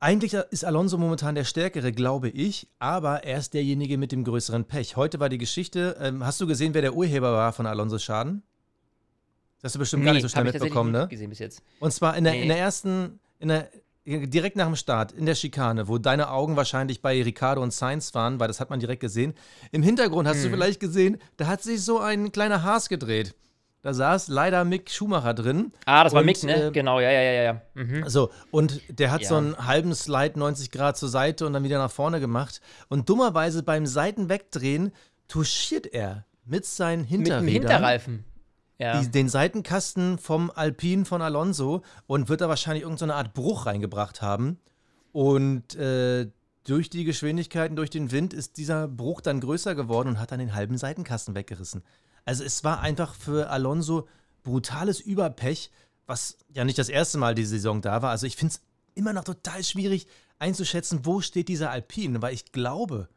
[0.00, 4.64] Eigentlich ist Alonso momentan der Stärkere, glaube ich, aber er ist derjenige mit dem größeren
[4.64, 4.96] Pech.
[4.96, 8.42] Heute war die Geschichte, ähm, hast du gesehen, wer der Urheber war von Alonsos Schaden?
[9.60, 11.06] Das hast du bestimmt nee, gar nicht so schnell mitbekommen, ne?
[11.08, 11.62] Gesehen bis jetzt.
[11.80, 12.42] Und zwar in der, nee.
[12.42, 13.68] in der ersten, in der,
[14.06, 18.14] direkt nach dem Start, in der Schikane, wo deine Augen wahrscheinlich bei Ricardo und Sainz
[18.14, 19.34] waren, weil das hat man direkt gesehen.
[19.70, 20.44] Im Hintergrund hast hm.
[20.44, 23.34] du vielleicht gesehen, da hat sich so ein kleiner Haas gedreht.
[23.82, 25.72] Da saß leider Mick Schumacher drin.
[25.86, 26.66] Ah, das war Mick, ne?
[26.66, 27.62] Äh, genau, ja, ja, ja, ja.
[27.74, 28.08] Mhm.
[28.08, 29.28] So, und der hat ja.
[29.28, 32.60] so einen halben Slide 90 Grad zur Seite und dann wieder nach vorne gemacht.
[32.88, 34.92] Und dummerweise beim Seitenwegdrehen
[35.28, 37.44] touchiert er mit seinen Hinterrädern.
[37.44, 38.24] Mit dem Hinterreifen
[38.80, 39.00] ja.
[39.00, 43.66] die, den Seitenkasten vom Alpin von Alonso und wird da wahrscheinlich irgendeine so Art Bruch
[43.66, 44.58] reingebracht haben.
[45.12, 46.28] Und äh,
[46.64, 50.38] durch die Geschwindigkeiten, durch den Wind ist dieser Bruch dann größer geworden und hat dann
[50.38, 51.82] den halben Seitenkasten weggerissen.
[52.24, 54.08] Also es war einfach für Alonso
[54.42, 55.70] brutales Überpech,
[56.06, 58.10] was ja nicht das erste Mal die Saison da war.
[58.10, 58.62] Also ich finde es
[58.94, 60.06] immer noch total schwierig
[60.38, 63.08] einzuschätzen, wo steht dieser Alpin, weil ich glaube,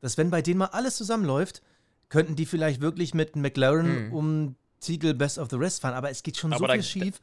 [0.00, 1.62] dass wenn bei denen mal alles zusammenläuft,
[2.08, 4.12] könnten die vielleicht wirklich mit McLaren mhm.
[4.12, 7.20] um Titel Best of the Rest fahren, aber es geht schon aber so viel schief.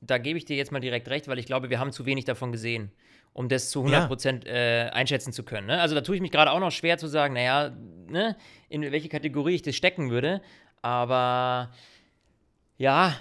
[0.00, 2.24] da gebe ich dir jetzt mal direkt recht, weil ich glaube, wir haben zu wenig
[2.24, 2.90] davon gesehen,
[3.32, 4.52] um das zu 100% ja.
[4.52, 5.66] äh, einschätzen zu können.
[5.66, 5.80] Ne?
[5.80, 7.76] Also da tue ich mich gerade auch noch schwer zu sagen, naja,
[8.08, 8.36] ne,
[8.68, 10.40] in welche Kategorie ich das stecken würde.
[10.82, 11.72] Aber
[12.76, 13.16] ja,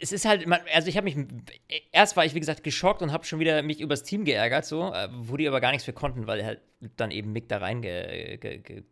[0.00, 1.16] es ist halt, also ich habe mich,
[1.92, 4.92] erst war ich wie gesagt geschockt und habe schon wieder mich übers Team geärgert, so,
[4.92, 6.60] äh, wo die aber gar nichts für konnten, weil halt
[6.96, 7.82] dann eben Mick da rein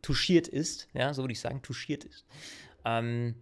[0.03, 2.27] touchiert ist, ja, so würde ich sagen, touchiert ist.
[2.85, 3.37] Ähm,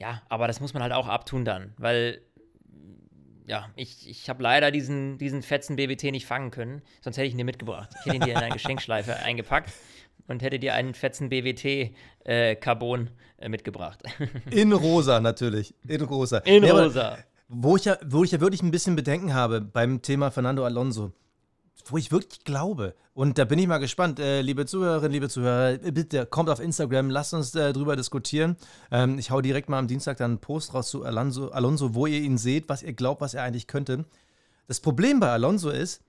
[0.00, 2.22] ja, aber das muss man halt auch abtun dann, weil
[3.46, 7.34] ja, ich, ich habe leider diesen, diesen fetzen BWT nicht fangen können, sonst hätte ich
[7.34, 7.90] ihn dir mitgebracht.
[8.00, 9.72] Ich hätte ihn dir in eine Geschenkschleife eingepackt
[10.28, 11.92] und hätte dir einen fetzen BWT
[12.24, 14.02] äh, Carbon äh, mitgebracht.
[14.50, 16.38] In rosa natürlich, in rosa.
[16.38, 17.18] In ja, rosa.
[17.48, 21.12] Wo ich, ja, wo ich ja wirklich ein bisschen Bedenken habe beim Thema Fernando Alonso,
[21.90, 25.78] wo ich wirklich glaube, und da bin ich mal gespannt, äh, liebe Zuhörerinnen, liebe Zuhörer,
[25.78, 28.56] bitte kommt auf Instagram, lasst uns äh, drüber diskutieren.
[28.90, 32.06] Ähm, ich hau direkt mal am Dienstag dann einen Post raus zu Alonso, Alonso, wo
[32.06, 34.04] ihr ihn seht, was ihr glaubt, was er eigentlich könnte.
[34.66, 36.02] Das Problem bei Alonso ist,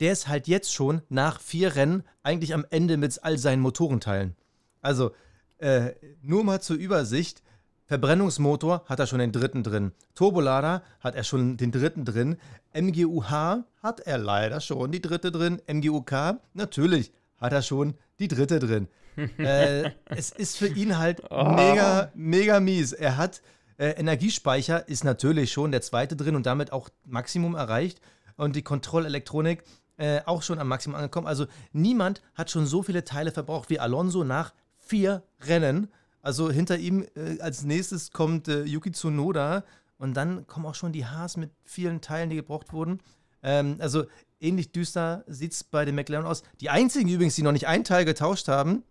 [0.00, 4.36] der ist halt jetzt schon nach vier Rennen eigentlich am Ende mit all seinen Motorenteilen.
[4.80, 5.12] Also,
[5.58, 7.42] äh, nur mal zur Übersicht.
[7.88, 9.92] Verbrennungsmotor hat er schon den dritten drin.
[10.14, 12.36] Turbolader hat er schon den dritten drin.
[12.74, 15.62] MGUH hat er leider schon die dritte drin.
[15.66, 18.88] MGUK natürlich hat er schon die dritte drin.
[19.38, 21.44] äh, es ist für ihn halt oh.
[21.44, 22.92] mega, mega mies.
[22.92, 23.40] Er hat
[23.78, 28.02] äh, Energiespeicher, ist natürlich schon der zweite drin und damit auch Maximum erreicht.
[28.36, 29.64] Und die Kontrollelektronik
[29.96, 31.26] äh, auch schon am Maximum angekommen.
[31.26, 35.88] Also niemand hat schon so viele Teile verbraucht wie Alonso nach vier Rennen.
[36.22, 39.64] Also hinter ihm äh, als nächstes kommt äh, Yuki Tsunoda
[39.98, 43.00] und dann kommen auch schon die Haas mit vielen Teilen, die gebraucht wurden.
[43.42, 44.04] Ähm, also
[44.40, 46.42] ähnlich düster sieht es bei den McLaren aus.
[46.60, 48.82] Die einzigen übrigens, die noch nicht einen Teil getauscht haben,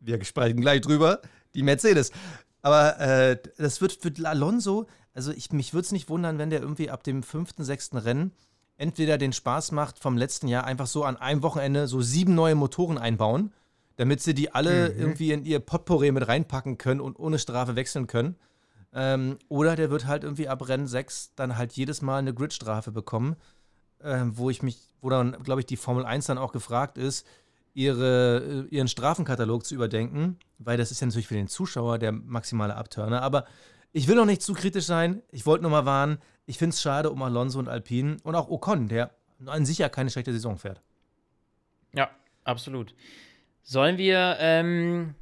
[0.00, 1.20] wir sprechen gleich drüber,
[1.54, 2.10] die Mercedes.
[2.62, 6.60] Aber äh, das wird für Alonso, also ich, mich würde es nicht wundern, wenn der
[6.60, 8.32] irgendwie ab dem fünften, sechsten Rennen
[8.76, 12.54] entweder den Spaß macht vom letzten Jahr, einfach so an einem Wochenende so sieben neue
[12.54, 13.52] Motoren einbauen,
[14.00, 14.98] damit sie die alle mhm.
[14.98, 18.34] irgendwie in ihr Potpourri mit reinpacken können und ohne Strafe wechseln können.
[18.94, 22.92] Ähm, oder der wird halt irgendwie ab Rennen 6 dann halt jedes Mal eine Gridstrafe
[22.92, 23.36] bekommen,
[24.02, 27.26] ähm, wo ich mich, wo dann, glaube ich, die Formel 1 dann auch gefragt ist,
[27.74, 32.12] ihre, äh, ihren Strafenkatalog zu überdenken, weil das ist ja natürlich für den Zuschauer der
[32.12, 33.20] maximale Abturner.
[33.20, 33.44] Aber
[33.92, 35.20] ich will noch nicht zu kritisch sein.
[35.30, 38.48] Ich wollte nur mal warnen, ich finde es schade um Alonso und Alpine und auch
[38.48, 39.10] Ocon, der
[39.44, 40.80] an sich ja keine schlechte Saison fährt.
[41.92, 42.08] Ja,
[42.44, 42.94] absolut.
[43.62, 45.14] Sollen wir, ähm,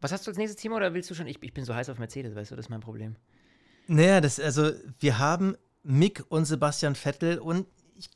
[0.00, 1.26] was hast du als nächstes Thema oder willst du schon?
[1.26, 3.16] Ich, ich bin so heiß auf Mercedes, weißt du, das ist mein Problem.
[3.86, 8.08] Naja, das, also, wir haben Mick und Sebastian Vettel und ich,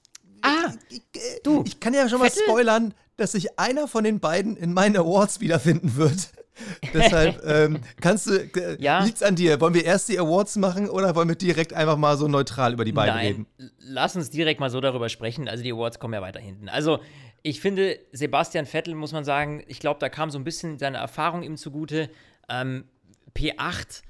[0.42, 2.42] ah, ich, ich, du, ich kann ja schon Vettel?
[2.46, 6.30] mal spoilern, dass sich einer von den beiden in meinen Awards wiederfinden wird.
[6.94, 9.02] Deshalb ähm, kannst du, äh, ja.
[9.02, 9.60] liegt's an dir.
[9.60, 12.84] Wollen wir erst die Awards machen oder wollen wir direkt einfach mal so neutral über
[12.84, 13.26] die beiden Nein.
[13.26, 13.46] reden?
[13.78, 15.48] Lass uns direkt mal so darüber sprechen.
[15.48, 16.68] Also die Awards kommen ja weiter hinten.
[16.68, 17.00] Also
[17.46, 20.96] ich finde, Sebastian Vettel, muss man sagen, ich glaube, da kam so ein bisschen seine
[20.96, 22.08] Erfahrung ihm zugute.
[22.48, 22.88] Ähm,
[23.36, 24.02] P8,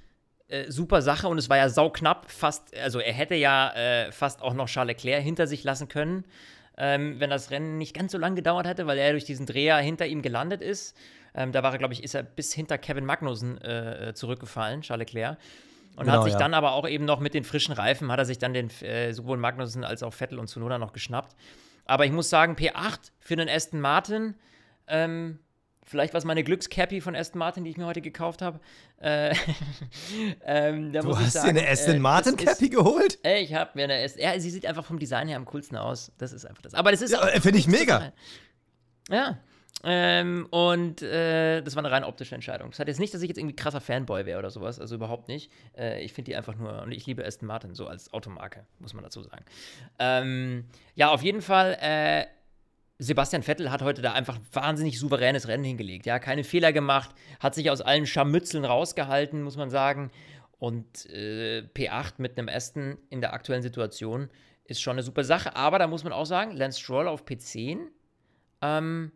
[0.46, 2.30] äh, super Sache und es war ja sauknapp.
[2.30, 6.24] Fast, also er hätte ja äh, fast auch noch Charles Leclerc hinter sich lassen können,
[6.78, 9.78] ähm, wenn das Rennen nicht ganz so lang gedauert hätte, weil er durch diesen Dreher
[9.78, 10.96] hinter ihm gelandet ist.
[11.34, 14.82] Ähm, da war er, glaube ich, ist er bis hinter Kevin Magnussen äh, äh, zurückgefallen,
[14.82, 15.38] Charles Leclerc.
[15.96, 16.38] Und genau, hat sich ja.
[16.38, 19.12] dann aber auch eben noch mit den frischen Reifen, hat er sich dann den, äh,
[19.12, 21.34] sowohl Magnussen als auch Vettel und Tsunoda noch geschnappt.
[21.84, 24.34] Aber ich muss sagen, P8 für den Aston Martin,
[24.86, 25.38] ähm,
[25.84, 28.60] vielleicht was meine Glückscappy von Aston Martin, die ich mir heute gekauft habe.
[29.00, 29.34] Äh,
[30.44, 33.18] ähm, du hast sagen, dir eine Aston äh, Martin Cappy geholt?
[33.24, 34.22] Äh, ich habe mir eine Aston.
[34.22, 36.12] Ja, sie sieht einfach vom Design her am coolsten aus.
[36.18, 36.74] Das ist einfach das.
[36.74, 37.12] Aber das ist.
[37.12, 38.12] Ja, Finde ich mega.
[39.10, 39.38] Ja.
[39.84, 42.70] Ähm, und äh, das war eine rein optische Entscheidung.
[42.70, 45.28] Das hat jetzt nicht, dass ich jetzt irgendwie krasser Fanboy wäre oder sowas, also überhaupt
[45.28, 45.52] nicht.
[45.76, 48.94] Äh, ich finde die einfach nur, und ich liebe Aston Martin so als Automarke, muss
[48.94, 49.44] man dazu sagen.
[49.98, 52.26] Ähm, ja, auf jeden Fall, äh,
[52.98, 56.06] Sebastian Vettel hat heute da einfach wahnsinnig souveränes Rennen hingelegt.
[56.06, 60.10] Ja, keine Fehler gemacht, hat sich aus allen Scharmützeln rausgehalten, muss man sagen.
[60.58, 64.30] Und äh, P8 mit einem Aston in der aktuellen Situation
[64.64, 65.56] ist schon eine super Sache.
[65.56, 67.88] Aber da muss man auch sagen, Lance Stroll auf P10,
[68.62, 69.12] ähm,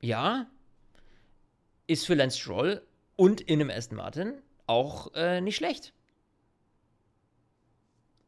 [0.00, 0.46] ja,
[1.86, 2.82] ist für Lance Stroll
[3.16, 4.34] und in einem Aston Martin
[4.66, 5.92] auch äh, nicht schlecht.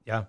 [0.05, 0.29] Ja.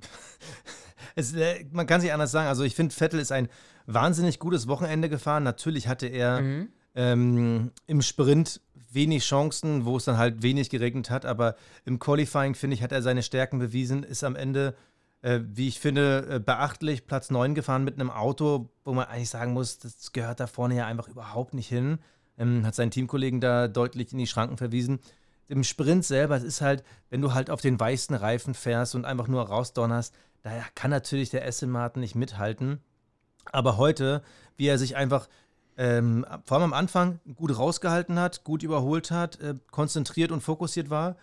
[1.14, 2.48] es, äh, man kann sich anders sagen.
[2.48, 3.48] Also ich finde, Vettel ist ein
[3.86, 5.44] wahnsinnig gutes Wochenende gefahren.
[5.44, 6.68] Natürlich hatte er mhm.
[6.94, 11.24] ähm, im Sprint wenig Chancen, wo es dann halt wenig geregnet hat.
[11.24, 14.74] Aber im Qualifying, finde ich, hat er seine Stärken bewiesen, ist am Ende
[15.22, 19.30] äh, wie ich finde, äh, beachtlich Platz 9 gefahren mit einem Auto, wo man eigentlich
[19.30, 21.98] sagen muss, das gehört da vorne ja einfach überhaupt nicht hin.
[22.38, 25.00] Ähm, hat seinen Teamkollegen da deutlich in die Schranken verwiesen.
[25.48, 29.06] im Sprint selber, es ist halt, wenn du halt auf den weißen Reifen fährst und
[29.06, 32.80] einfach nur rausdonnerst, da kann natürlich der Aston Martin nicht mithalten.
[33.50, 34.22] Aber heute,
[34.56, 35.26] wie er sich einfach
[35.78, 40.90] ähm, vor allem am Anfang gut rausgehalten hat, gut überholt hat, äh, konzentriert und fokussiert
[40.90, 41.16] war,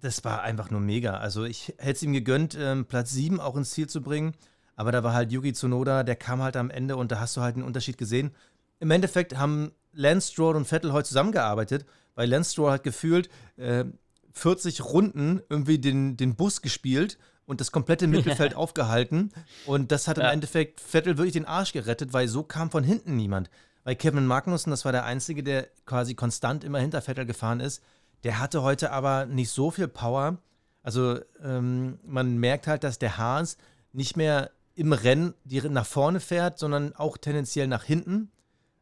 [0.00, 1.14] das war einfach nur mega.
[1.14, 4.34] Also ich hätte es ihm gegönnt, ähm, Platz 7 auch ins Ziel zu bringen.
[4.76, 7.42] Aber da war halt Yuki Tsunoda, der kam halt am Ende und da hast du
[7.42, 8.30] halt einen Unterschied gesehen.
[8.78, 11.84] Im Endeffekt haben Lance Stroll und Vettel heute zusammengearbeitet,
[12.14, 13.84] weil Lance Stroll hat gefühlt äh,
[14.32, 19.32] 40 Runden irgendwie den, den Bus gespielt und das komplette Mittelfeld aufgehalten.
[19.66, 20.32] Und das hat im ja.
[20.32, 23.50] Endeffekt Vettel wirklich den Arsch gerettet, weil so kam von hinten niemand.
[23.84, 27.82] Weil Kevin Magnussen, das war der Einzige, der quasi konstant immer hinter Vettel gefahren ist,
[28.24, 30.38] der hatte heute aber nicht so viel Power.
[30.82, 33.56] Also ähm, man merkt halt, dass der Haas
[33.92, 38.30] nicht mehr im Rennen die nach vorne fährt, sondern auch tendenziell nach hinten.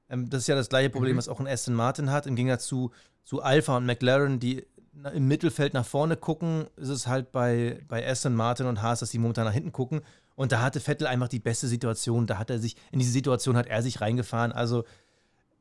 [0.08, 1.18] Ähm, das ist ja das gleiche Problem, mhm.
[1.18, 2.26] was auch ein Aston Martin hat.
[2.26, 2.92] Im Gegensatz zu,
[3.24, 4.66] zu Alpha und McLaren, die
[5.14, 9.10] im Mittelfeld nach vorne gucken, ist es halt bei, bei Aston Martin und Haas, dass
[9.10, 10.00] die momentan nach hinten gucken.
[10.34, 12.26] Und da hatte Vettel einfach die beste Situation.
[12.26, 14.52] Da hat er sich, in diese Situation hat er sich reingefahren.
[14.52, 14.84] Also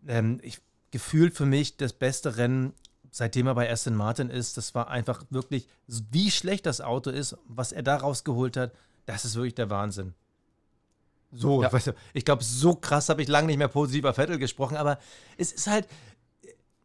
[0.07, 0.59] ähm, ich,
[0.91, 2.73] gefühlt für mich das beste Rennen
[3.17, 7.35] seitdem er bei Aston Martin ist, das war einfach wirklich, wie schlecht das Auto ist,
[7.47, 8.71] was er da rausgeholt hat,
[9.07, 10.13] das ist wirklich der Wahnsinn.
[11.31, 11.73] So, ja.
[11.73, 14.77] weißt du, ich glaube, so krass habe ich lange nicht mehr positiv auf Vettel gesprochen,
[14.77, 14.99] aber
[15.37, 15.87] es ist halt.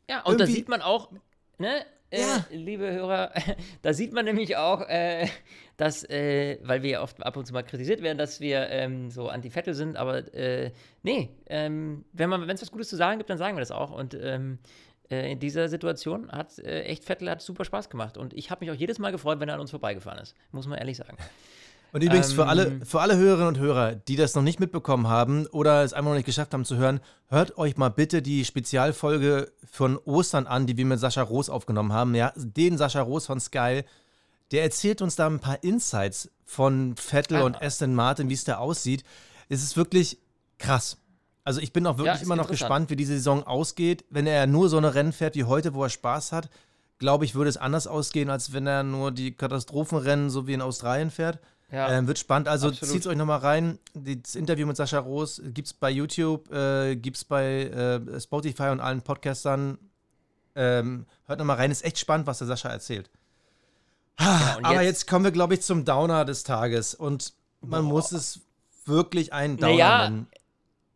[0.08, 1.12] Ja, und da sieht man auch,
[1.58, 2.46] ne, äh, ja.
[2.50, 3.32] liebe Hörer,
[3.82, 5.28] da sieht man nämlich auch, äh,
[5.76, 9.10] dass, äh, weil wir ja oft ab und zu mal kritisiert werden, dass wir ähm,
[9.10, 13.38] so anti-Vettel sind, aber äh, nee, ähm, wenn es was Gutes zu sagen gibt, dann
[13.38, 13.90] sagen wir das auch.
[13.90, 18.16] Und ähm, äh, in dieser Situation hat äh, echt Vettel hat super Spaß gemacht.
[18.16, 20.34] Und ich habe mich auch jedes Mal gefreut, wenn er an uns vorbeigefahren ist.
[20.50, 21.16] Muss man ehrlich sagen.
[21.92, 25.08] Und übrigens ähm, für, alle, für alle Hörerinnen und Hörer, die das noch nicht mitbekommen
[25.08, 28.46] haben oder es einmal noch nicht geschafft haben zu hören, hört euch mal bitte die
[28.46, 32.14] Spezialfolge von Ostern an, die wir mit Sascha Roos aufgenommen haben.
[32.14, 33.82] Ja, den Sascha Roos von Sky.
[34.52, 37.44] Der erzählt uns da ein paar Insights von Vettel ah.
[37.44, 39.04] und Aston Martin, wie es da aussieht.
[39.48, 40.18] Es ist wirklich
[40.58, 40.96] krass.
[41.44, 44.04] Also ich bin auch wirklich ja, immer noch gespannt, wie diese Saison ausgeht.
[44.10, 46.48] Wenn er nur so eine Rennen fährt wie heute, wo er Spaß hat,
[46.98, 50.60] glaube ich, würde es anders ausgehen, als wenn er nur die Katastrophenrennen so wie in
[50.60, 51.40] Australien fährt.
[51.72, 52.48] Ja, ähm, wird spannend.
[52.48, 53.78] Also zieht es euch nochmal rein.
[53.94, 58.68] Das Interview mit Sascha Roos gibt es bei YouTube, äh, gibt es bei äh, Spotify
[58.68, 59.78] und allen Podcastern.
[60.54, 61.70] Ähm, hört nochmal rein.
[61.70, 63.10] Ist echt spannend, was der Sascha erzählt.
[64.20, 66.94] Ja, Aber jetzt, jetzt kommen wir, glaube ich, zum Downer des Tages.
[66.94, 67.94] Und man Boah.
[67.94, 68.40] muss es
[68.84, 70.26] wirklich einen Downer naja, nennen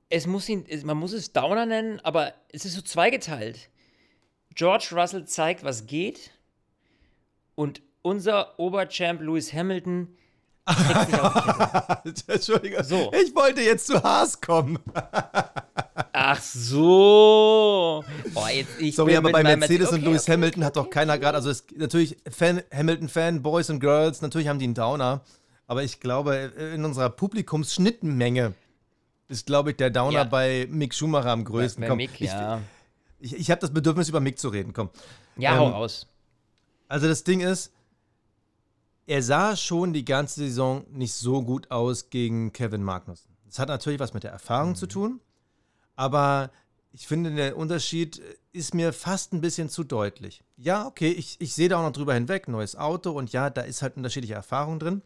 [0.09, 3.71] es muss ihn, man muss es Downer nennen, aber es ist so zweigeteilt.
[4.55, 6.31] George Russell zeigt, was geht.
[7.55, 10.17] Und unser Oberchamp Lewis Hamilton
[12.27, 12.83] Entschuldigung.
[12.83, 13.13] So.
[13.13, 14.79] Ich wollte jetzt zu Haas kommen.
[16.13, 18.05] Ach so.
[18.35, 20.33] Boah, jetzt, Sorry, aber bei Mercedes okay, und Lewis okay.
[20.33, 24.59] Hamilton hat doch keiner gerade, also es, natürlich Fan, Hamilton-Fan, Boys und Girls, natürlich haben
[24.59, 25.23] die einen Downer.
[25.69, 28.55] Aber ich glaube, in unserer Publikumsschnittmenge
[29.29, 30.25] ist, glaube ich, der Downer ja.
[30.25, 31.83] bei Mick Schumacher am größten.
[31.83, 32.61] Bei, bei Mick, ich, ja.
[33.19, 34.73] Ich, ich habe das Bedürfnis, über Mick zu reden.
[34.73, 34.91] Komm.
[35.37, 36.07] Ja, ähm, hau raus.
[36.89, 37.73] Also das Ding ist,
[39.07, 43.31] er sah schon die ganze Saison nicht so gut aus gegen Kevin Magnussen.
[43.47, 44.77] Das hat natürlich was mit der Erfahrung mhm.
[44.77, 45.21] zu tun,
[45.95, 46.51] aber
[46.93, 48.21] ich finde, der Unterschied
[48.53, 50.43] ist mir fast ein bisschen zu deutlich.
[50.57, 53.63] Ja, okay, ich, ich sehe da auch noch drüber hinweg, neues Auto und ja, da
[53.63, 55.03] ist halt unterschiedliche Erfahrung drin.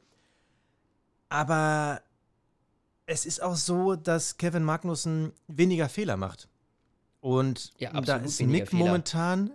[1.29, 2.01] Aber
[3.11, 6.49] es ist auch so, dass Kevin Magnussen weniger Fehler macht.
[7.21, 8.85] Und ja, da ist Mick Fehler.
[8.85, 9.51] momentan,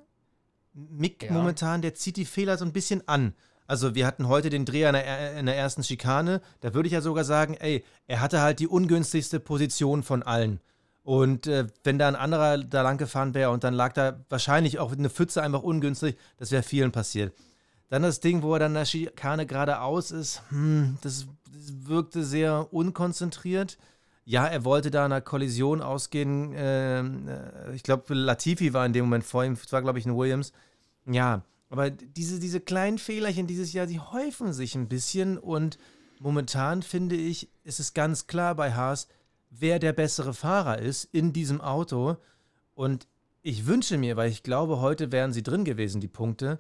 [0.74, 1.32] Mick ja.
[1.32, 3.34] momentan, der zieht die Fehler so ein bisschen an.
[3.66, 6.42] Also wir hatten heute den Dreher in der, in der ersten Schikane.
[6.60, 10.60] Da würde ich ja sogar sagen, ey, er hatte halt die ungünstigste Position von allen.
[11.04, 14.80] Und äh, wenn da ein anderer da lang gefahren wäre und dann lag da wahrscheinlich
[14.80, 17.34] auch eine Pfütze einfach ungünstig, das wäre vielen passiert.
[17.88, 21.28] Dann das Ding, wo er dann in der Schikane geradeaus ist, hm, das
[21.88, 23.78] wirkte sehr unkonzentriert.
[24.26, 26.54] Ja, er wollte da einer Kollision ausgehen.
[26.56, 29.54] Ähm, äh, ich glaube, Latifi war in dem Moment vor ihm.
[29.54, 30.52] Es war, glaube ich, ein Williams.
[31.06, 35.38] Ja, aber diese, diese kleinen Fehlerchen dieses Jahr, die häufen sich ein bisschen.
[35.38, 35.78] Und
[36.20, 39.08] momentan finde ich, ist es ganz klar bei Haas,
[39.52, 42.18] wer der bessere Fahrer ist in diesem Auto.
[42.74, 43.08] Und
[43.44, 46.60] ich wünsche mir, weil ich glaube, heute wären sie drin gewesen, die Punkte.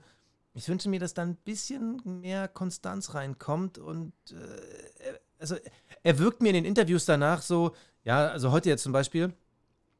[0.57, 5.57] Ich wünsche mir, dass da ein bisschen mehr Konstanz reinkommt und äh, also
[6.01, 9.33] er wirkt mir in den Interviews danach so, ja, also heute jetzt zum Beispiel,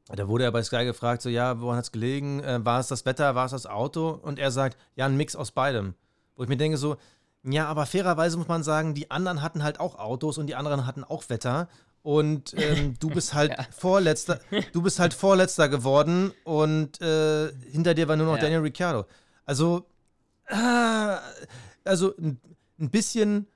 [0.08, 2.42] da wurde er bei Sky gefragt, so, ja, woran hat es gelegen?
[2.42, 4.08] Äh, war es das Wetter, war es das Auto?
[4.10, 5.94] Und er sagt, ja, ein Mix aus beidem.
[6.36, 6.96] Wo ich mir denke, so,
[7.42, 10.86] ja, aber fairerweise muss man sagen, die anderen hatten halt auch Autos und die anderen
[10.86, 11.68] hatten auch Wetter.
[12.02, 13.66] Und ähm, du bist halt ja.
[13.76, 14.40] Vorletzter,
[14.72, 18.42] du bist halt Vorletzter geworden und äh, hinter dir war nur noch ja.
[18.42, 19.04] Daniel Ricciardo.
[19.44, 19.86] Also,
[21.84, 22.40] also ein,
[22.78, 23.46] ein bisschen.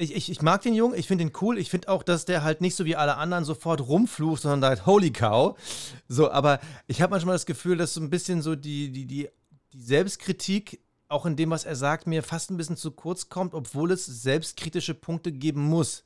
[0.00, 1.58] Ich, ich, ich mag den Jungen, ich finde ihn cool.
[1.58, 4.86] Ich finde auch, dass der halt nicht so wie alle anderen sofort rumflucht, sondern halt
[4.86, 5.58] Holy Cow.
[6.06, 9.28] So, aber ich habe manchmal das Gefühl, dass so ein bisschen so die, die, die,
[9.72, 13.54] die Selbstkritik auch in dem, was er sagt, mir fast ein bisschen zu kurz kommt,
[13.54, 16.04] obwohl es selbstkritische Punkte geben muss.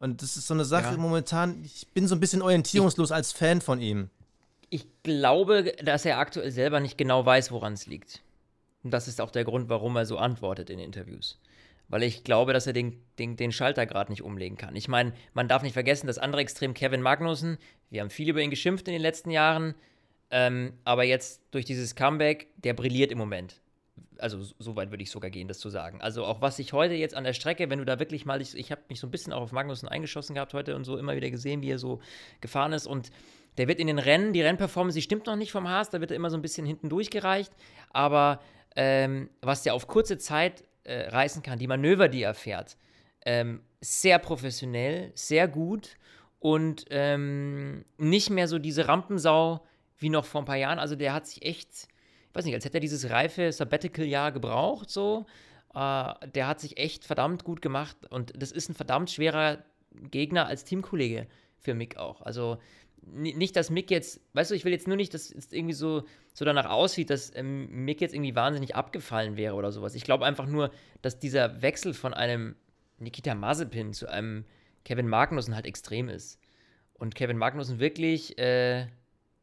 [0.00, 0.96] Und das ist so eine Sache ja.
[0.96, 4.10] momentan, ich bin so ein bisschen orientierungslos ich, als Fan von ihm.
[4.70, 8.22] Ich glaube, dass er aktuell selber nicht genau weiß, woran es liegt.
[8.88, 11.38] Und das ist auch der Grund, warum er so antwortet in Interviews.
[11.88, 14.74] Weil ich glaube, dass er den, den, den Schalter gerade nicht umlegen kann.
[14.76, 17.58] Ich meine, man darf nicht vergessen, das andere Extrem Kevin Magnussen,
[17.90, 19.74] wir haben viel über ihn geschimpft in den letzten Jahren,
[20.30, 23.60] ähm, aber jetzt durch dieses Comeback, der brilliert im Moment
[24.20, 26.00] also so weit würde ich sogar gehen, das zu sagen.
[26.00, 28.56] Also auch was ich heute jetzt an der Strecke, wenn du da wirklich mal, ich,
[28.56, 31.14] ich habe mich so ein bisschen auch auf Magnussen eingeschossen gehabt heute und so immer
[31.16, 32.00] wieder gesehen, wie er so
[32.40, 33.10] gefahren ist und
[33.56, 36.10] der wird in den Rennen, die Rennperformance, die stimmt noch nicht vom Haas, da wird
[36.10, 37.52] er immer so ein bisschen hinten durchgereicht,
[37.90, 38.40] aber
[38.76, 42.76] ähm, was der auf kurze Zeit äh, reißen kann, die Manöver, die er fährt,
[43.24, 45.96] ähm, sehr professionell, sehr gut
[46.38, 49.66] und ähm, nicht mehr so diese Rampensau
[49.98, 50.78] wie noch vor ein paar Jahren.
[50.78, 51.88] Also der hat sich echt
[52.38, 55.26] weiß nicht, als hätte er dieses reife Sabbatical-Jahr gebraucht, so.
[55.74, 59.58] Äh, der hat sich echt verdammt gut gemacht und das ist ein verdammt schwerer
[60.10, 61.26] Gegner als Teamkollege
[61.58, 62.22] für Mick auch.
[62.22, 62.58] Also
[63.02, 66.04] nicht, dass Mick jetzt, weißt du, ich will jetzt nur nicht, dass es irgendwie so,
[66.34, 69.94] so danach aussieht, dass ähm, Mick jetzt irgendwie wahnsinnig abgefallen wäre oder sowas.
[69.94, 70.70] Ich glaube einfach nur,
[71.02, 72.56] dass dieser Wechsel von einem
[72.98, 74.44] Nikita Mazepin zu einem
[74.84, 76.38] Kevin Magnussen halt extrem ist.
[76.94, 78.86] Und Kevin Magnussen wirklich äh,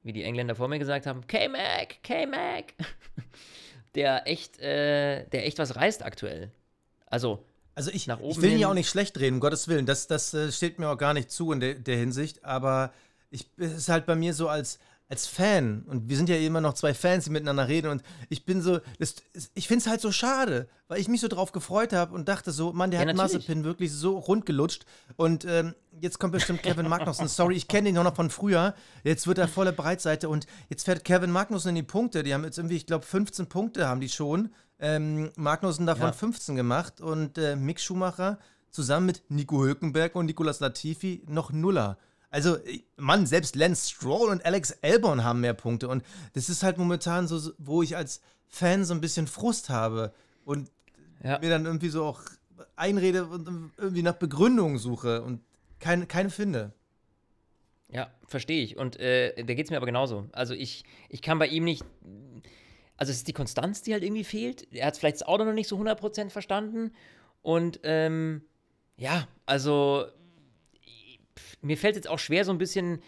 [0.05, 2.73] wie die Engländer vor mir gesagt haben, K-Mac, K-Mac,
[3.95, 6.51] der echt, äh, der echt was reißt aktuell.
[7.07, 9.67] Also, also ich, nach oben ich will ihn ja auch nicht schlecht reden, um Gottes
[9.67, 9.87] Willen.
[9.87, 12.45] Das, das äh, steht mir auch gar nicht zu in de, der Hinsicht.
[12.45, 12.93] Aber
[13.35, 16.61] ich, es ist halt bei mir so als, als Fan, und wir sind ja immer
[16.61, 19.15] noch zwei Fans, die miteinander reden, und ich bin so, das,
[19.53, 22.51] ich finde es halt so schade, weil ich mich so drauf gefreut habe und dachte
[22.51, 24.85] so, Mann, der ja, hat Mazepin wirklich so rund gelutscht.
[25.15, 27.27] Und ähm, jetzt kommt bestimmt Kevin Magnussen.
[27.27, 28.73] Sorry, ich kenne ihn noch von früher.
[29.03, 32.23] Jetzt wird er volle Breitseite und jetzt fährt Kevin Magnussen in die Punkte.
[32.23, 34.49] Die haben jetzt irgendwie, ich glaube, 15 Punkte haben die schon.
[34.79, 36.13] Ähm, Magnussen davon ja.
[36.13, 41.97] 15 gemacht und äh, Mick Schumacher zusammen mit Nico Hülkenberg und Nicolas Latifi noch Nuller.
[42.29, 42.57] Also,
[42.97, 45.87] Mann, selbst Lance Stroll und Alex Albon haben mehr Punkte.
[45.87, 50.13] Und das ist halt momentan so, wo ich als Fan so ein bisschen Frust habe
[50.43, 50.69] und
[51.23, 51.39] ja.
[51.39, 52.21] mir dann irgendwie so auch
[52.75, 55.41] einrede und irgendwie nach Begründungen suche und
[55.79, 56.73] keine, keine finde.
[57.89, 58.77] Ja, verstehe ich.
[58.77, 60.27] Und äh, da geht es mir aber genauso.
[60.31, 61.83] Also ich, ich kann bei ihm nicht.
[62.97, 64.67] Also es ist die Konstanz, die halt irgendwie fehlt.
[64.71, 66.91] Er hat vielleicht das Auto noch nicht so 100% verstanden.
[67.41, 68.41] Und ähm,
[68.97, 70.05] ja, also
[71.65, 73.01] mir fällt jetzt auch schwer, so ein bisschen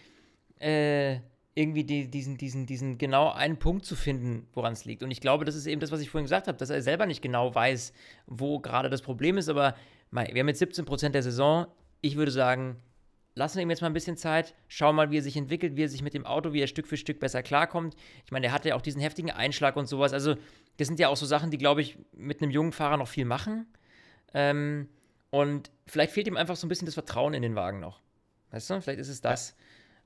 [0.59, 1.19] äh,
[1.53, 5.03] irgendwie die, diesen, diesen, diesen genau einen Punkt zu finden, woran es liegt.
[5.03, 7.05] Und ich glaube, das ist eben das, was ich vorhin gesagt habe, dass er selber
[7.05, 7.93] nicht genau weiß,
[8.25, 9.49] wo gerade das Problem ist.
[9.49, 9.75] Aber
[10.11, 11.67] mei, wir haben jetzt 17 Prozent der Saison.
[12.01, 12.77] Ich würde sagen,
[13.35, 15.83] lassen wir ihm jetzt mal ein bisschen Zeit, schauen mal, wie er sich entwickelt, wie
[15.83, 17.95] er sich mit dem Auto, wie er Stück für Stück besser klarkommt.
[18.25, 20.13] Ich meine, er hatte ja auch diesen heftigen Einschlag und sowas.
[20.13, 20.35] Also,
[20.77, 23.25] das sind ja auch so Sachen, die, glaube ich, mit einem jungen Fahrer noch viel
[23.25, 23.67] machen.
[24.33, 24.89] Ähm,
[25.29, 27.99] und vielleicht fehlt ihm einfach so ein bisschen das Vertrauen in den Wagen noch.
[28.51, 29.55] Weißt du, vielleicht ist es das.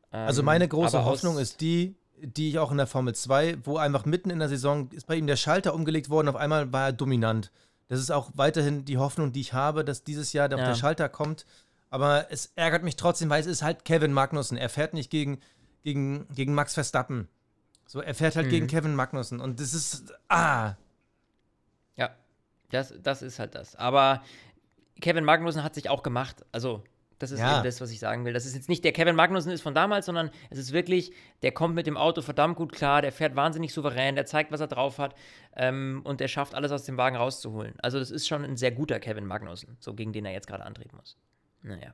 [0.09, 3.77] also meine ähm, große Hoffnung ist die, die ich auch in der Formel 2, wo
[3.77, 6.87] einfach mitten in der Saison ist bei ihm der Schalter umgelegt worden, auf einmal war
[6.87, 7.51] er dominant.
[7.87, 10.55] Das ist auch weiterhin die Hoffnung, die ich habe, dass dieses Jahr ja.
[10.55, 11.45] der Schalter kommt.
[11.89, 14.57] Aber es ärgert mich trotzdem, weil es ist halt Kevin Magnussen.
[14.57, 15.41] Er fährt nicht gegen,
[15.83, 17.27] gegen, gegen Max Verstappen.
[17.85, 18.51] So, er fährt halt mhm.
[18.51, 19.41] gegen Kevin Magnussen.
[19.41, 20.13] Und das ist.
[20.29, 20.75] Ah!
[21.97, 22.11] Ja,
[22.69, 23.75] das, das ist halt das.
[23.75, 24.23] Aber
[25.01, 26.45] Kevin Magnussen hat sich auch gemacht.
[26.53, 26.85] Also,
[27.21, 27.55] das ist ja.
[27.55, 28.33] eben das, was ich sagen will.
[28.33, 31.11] Das ist jetzt nicht der Kevin Magnussen ist von damals, sondern es ist wirklich,
[31.43, 34.59] der kommt mit dem Auto verdammt gut klar, der fährt wahnsinnig souverän, der zeigt, was
[34.59, 35.15] er drauf hat
[35.55, 37.73] ähm, und der schafft alles aus dem Wagen rauszuholen.
[37.81, 40.65] Also das ist schon ein sehr guter Kevin Magnussen, so gegen den er jetzt gerade
[40.65, 41.17] antreten muss.
[41.63, 41.93] Naja.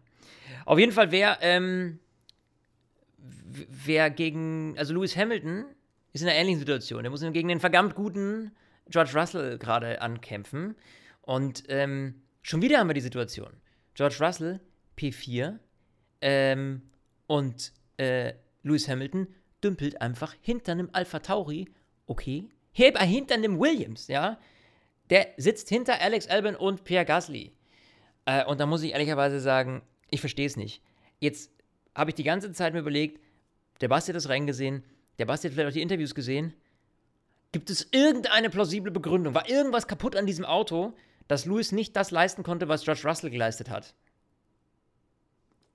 [0.66, 2.00] Auf jeden Fall, wer, ähm,
[3.18, 5.66] wer gegen, also Lewis Hamilton
[6.14, 7.04] ist in einer ähnlichen Situation.
[7.04, 8.52] Der muss gegen den verdammt guten
[8.90, 10.76] George Russell gerade ankämpfen.
[11.22, 13.52] Und ähm, schon wieder haben wir die Situation.
[13.94, 14.60] George Russell
[14.98, 15.60] P4
[16.22, 16.82] ähm,
[17.28, 18.34] und äh,
[18.64, 19.28] Lewis Hamilton
[19.64, 21.68] dümpelt einfach hinter einem Alpha Tauri,
[22.06, 24.40] okay, hinter einem Williams, ja.
[25.10, 27.54] Der sitzt hinter Alex Albon und Pierre Gasly.
[28.26, 30.82] Äh, und da muss ich ehrlicherweise sagen, ich verstehe es nicht.
[31.20, 31.52] Jetzt
[31.96, 33.20] habe ich die ganze Zeit mir überlegt,
[33.82, 34.84] der Basti hat das Rennen gesehen,
[35.18, 36.54] der Basti hat vielleicht auch die Interviews gesehen.
[37.52, 39.34] Gibt es irgendeine plausible Begründung?
[39.34, 40.94] War irgendwas kaputt an diesem Auto,
[41.28, 43.96] dass Lewis nicht das leisten konnte, was George Russell geleistet hat?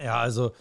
[0.02, 0.52] Ja, also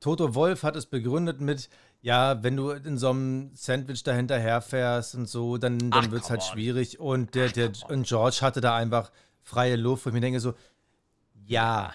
[0.00, 1.68] Toto Wolf hat es begründet mit,
[2.00, 6.30] ja, wenn du in so einem Sandwich dahinter herfährst und so, dann, dann wird es
[6.30, 6.46] halt on.
[6.46, 6.98] schwierig.
[6.98, 9.12] Und, der, der, und George hatte da einfach
[9.42, 10.54] freie Luft, wo ich mir denke so,
[11.46, 11.92] ja,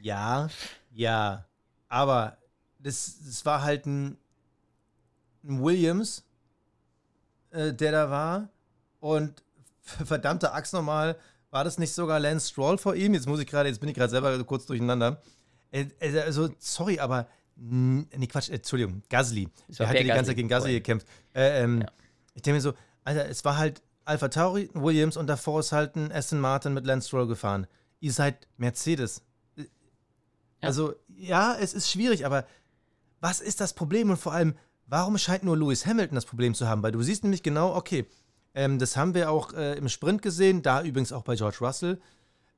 [0.00, 0.48] ja,
[0.92, 1.44] ja.
[1.88, 2.36] Aber
[2.78, 4.16] das, das war halt ein,
[5.44, 6.24] ein Williams,
[7.50, 8.48] äh, der da war.
[9.00, 9.42] Und
[9.82, 11.16] verdammte Axt nochmal,
[11.50, 13.14] war das nicht sogar Lance Stroll vor ihm?
[13.14, 15.20] Jetzt muss ich gerade, jetzt bin ich gerade selber kurz durcheinander.
[15.70, 17.28] Äh, äh, also, sorry, aber
[17.62, 19.46] Nee, Quatsch, Entschuldigung, Gasly.
[19.76, 21.06] Er hat ja die ganze Zeit gegen Gasly gekämpft.
[21.34, 21.88] Äh, ähm, ja.
[22.34, 22.72] Ich denke mir so,
[23.04, 26.86] Alter, es war halt Alpha Tauri, Williams und davor ist halt ein Aston Martin mit
[26.86, 27.66] Lance Stroll gefahren.
[28.00, 29.22] Ihr seid Mercedes.
[29.56, 29.64] Ja.
[30.62, 32.46] Also, ja, es ist schwierig, aber
[33.20, 34.54] was ist das Problem und vor allem,
[34.86, 36.82] warum scheint nur Lewis Hamilton das Problem zu haben?
[36.82, 38.06] Weil du siehst nämlich genau, okay,
[38.54, 42.00] ähm, das haben wir auch äh, im Sprint gesehen, da übrigens auch bei George Russell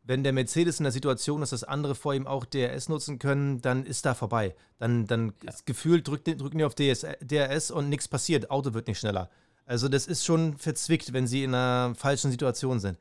[0.04, 3.60] wenn der Mercedes in der Situation ist, dass andere vor ihm auch DRS nutzen können,
[3.60, 4.54] dann ist da vorbei.
[4.78, 5.52] Dann, dann ja.
[5.64, 8.50] gefühlt drückt, drücken die auf DS, DRS und nichts passiert.
[8.50, 9.30] Auto wird nicht schneller.
[9.64, 12.98] Also das ist schon verzwickt, wenn sie in einer falschen Situation sind.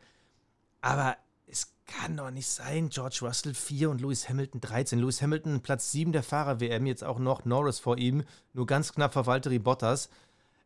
[0.81, 4.99] Aber es kann doch nicht sein, George Russell 4 und Lewis Hamilton 13.
[4.99, 8.23] Lewis Hamilton Platz 7 der Fahrer-WM, jetzt auch noch Norris vor ihm,
[8.53, 10.09] nur ganz knapp vor Valtteri Bottas.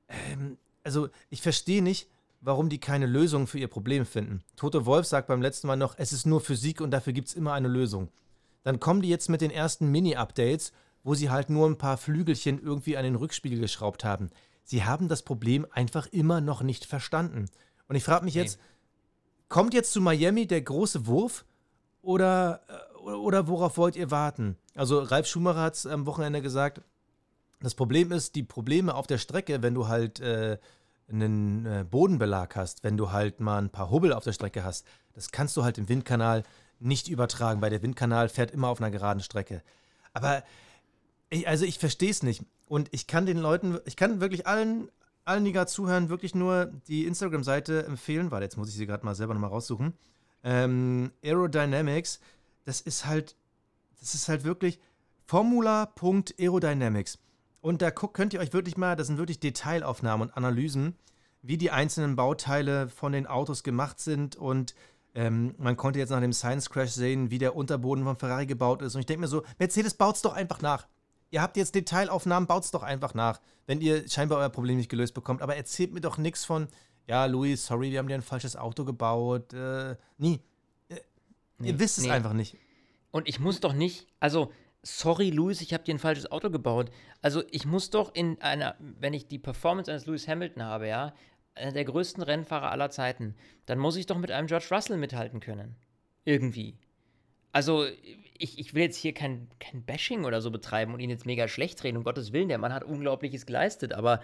[0.09, 2.09] Ähm, also ich verstehe nicht,
[2.45, 4.43] warum die keine Lösung für ihr Problem finden.
[4.55, 7.33] Tote Wolf sagt beim letzten Mal noch, es ist nur Physik und dafür gibt es
[7.33, 8.09] immer eine Lösung.
[8.63, 10.71] Dann kommen die jetzt mit den ersten Mini-Updates,
[11.03, 14.29] wo sie halt nur ein paar Flügelchen irgendwie an den Rückspiegel geschraubt haben.
[14.63, 17.47] Sie haben das Problem einfach immer noch nicht verstanden.
[17.87, 18.59] Und ich frage mich jetzt,
[19.49, 21.45] kommt jetzt zu Miami der große Wurf
[22.03, 24.55] oder, äh, oder worauf wollt ihr warten?
[24.75, 26.81] Also Ralf Schumacher hat es am Wochenende gesagt,
[27.59, 30.59] das Problem ist, die Probleme auf der Strecke, wenn du halt äh,
[31.09, 34.85] einen äh, Bodenbelag hast, wenn du halt mal ein paar Hubbel auf der Strecke hast,
[35.13, 36.43] das kannst du halt im Windkanal
[36.79, 39.61] nicht übertragen, weil der Windkanal fährt immer auf einer geraden Strecke.
[40.13, 40.43] Aber
[41.29, 42.43] ich, also ich verstehe es nicht.
[42.67, 44.89] Und ich kann den Leuten, ich kann wirklich allen,
[45.23, 49.05] allen, die gerade zuhören, wirklich nur die Instagram-Seite empfehlen, weil jetzt muss ich sie gerade
[49.05, 49.93] mal selber nochmal raussuchen.
[50.43, 52.19] Ähm, Aerodynamics,
[52.65, 53.35] das ist halt,
[53.99, 54.79] das ist halt wirklich
[55.25, 57.19] Formula.aerodynamics.
[57.65, 60.95] Und da könnt ihr euch wirklich mal, das sind wirklich Detailaufnahmen und Analysen,
[61.41, 64.35] wie die einzelnen Bauteile von den Autos gemacht sind.
[64.35, 64.75] Und
[65.15, 68.83] ähm, man konnte jetzt nach dem Science Crash sehen, wie der Unterboden von Ferrari gebaut
[68.83, 68.93] ist.
[68.93, 70.85] Und ich denke mir so, Mercedes baut's doch einfach nach.
[71.31, 75.15] Ihr habt jetzt Detailaufnahmen, baut's doch einfach nach, wenn ihr scheinbar euer Problem nicht gelöst
[75.15, 75.41] bekommt.
[75.41, 76.67] Aber erzählt mir doch nichts von,
[77.07, 79.53] ja, Louis, sorry, wir haben dir ein falsches Auto gebaut.
[79.53, 80.39] Äh, nie.
[80.89, 80.99] Äh,
[81.57, 82.57] nee, ihr wisst es einfach nicht.
[83.09, 84.51] Und ich muss doch nicht, also
[84.85, 86.91] sorry, Lewis, ich habe dir ein falsches Auto gebaut.
[87.21, 91.13] Also ich muss doch in einer, wenn ich die Performance eines Lewis Hamilton habe, ja,
[91.55, 95.39] einer der größten Rennfahrer aller Zeiten, dann muss ich doch mit einem George Russell mithalten
[95.39, 95.75] können.
[96.23, 96.77] Irgendwie.
[97.51, 97.85] Also,
[98.37, 101.47] ich, ich will jetzt hier kein, kein Bashing oder so betreiben und ihn jetzt mega
[101.47, 104.21] schlecht reden, um Gottes Willen, der Mann hat Unglaubliches geleistet, aber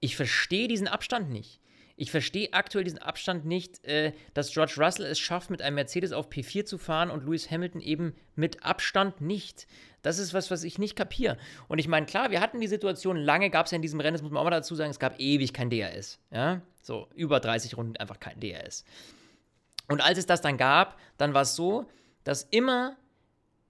[0.00, 1.60] ich verstehe diesen Abstand nicht.
[1.98, 6.12] Ich verstehe aktuell diesen Abstand nicht, äh, dass George Russell es schafft, mit einem Mercedes
[6.12, 9.66] auf P4 zu fahren und Lewis Hamilton eben mit Abstand nicht.
[10.02, 11.38] Das ist was, was ich nicht kapiere.
[11.68, 14.12] Und ich meine, klar, wir hatten die Situation, lange gab es ja in diesem Rennen,
[14.12, 16.20] das muss man auch mal dazu sagen, es gab ewig kein DRS.
[16.30, 16.60] Ja?
[16.82, 18.84] So, über 30 Runden einfach kein DRS.
[19.88, 21.86] Und als es das dann gab, dann war es so,
[22.24, 22.96] dass immer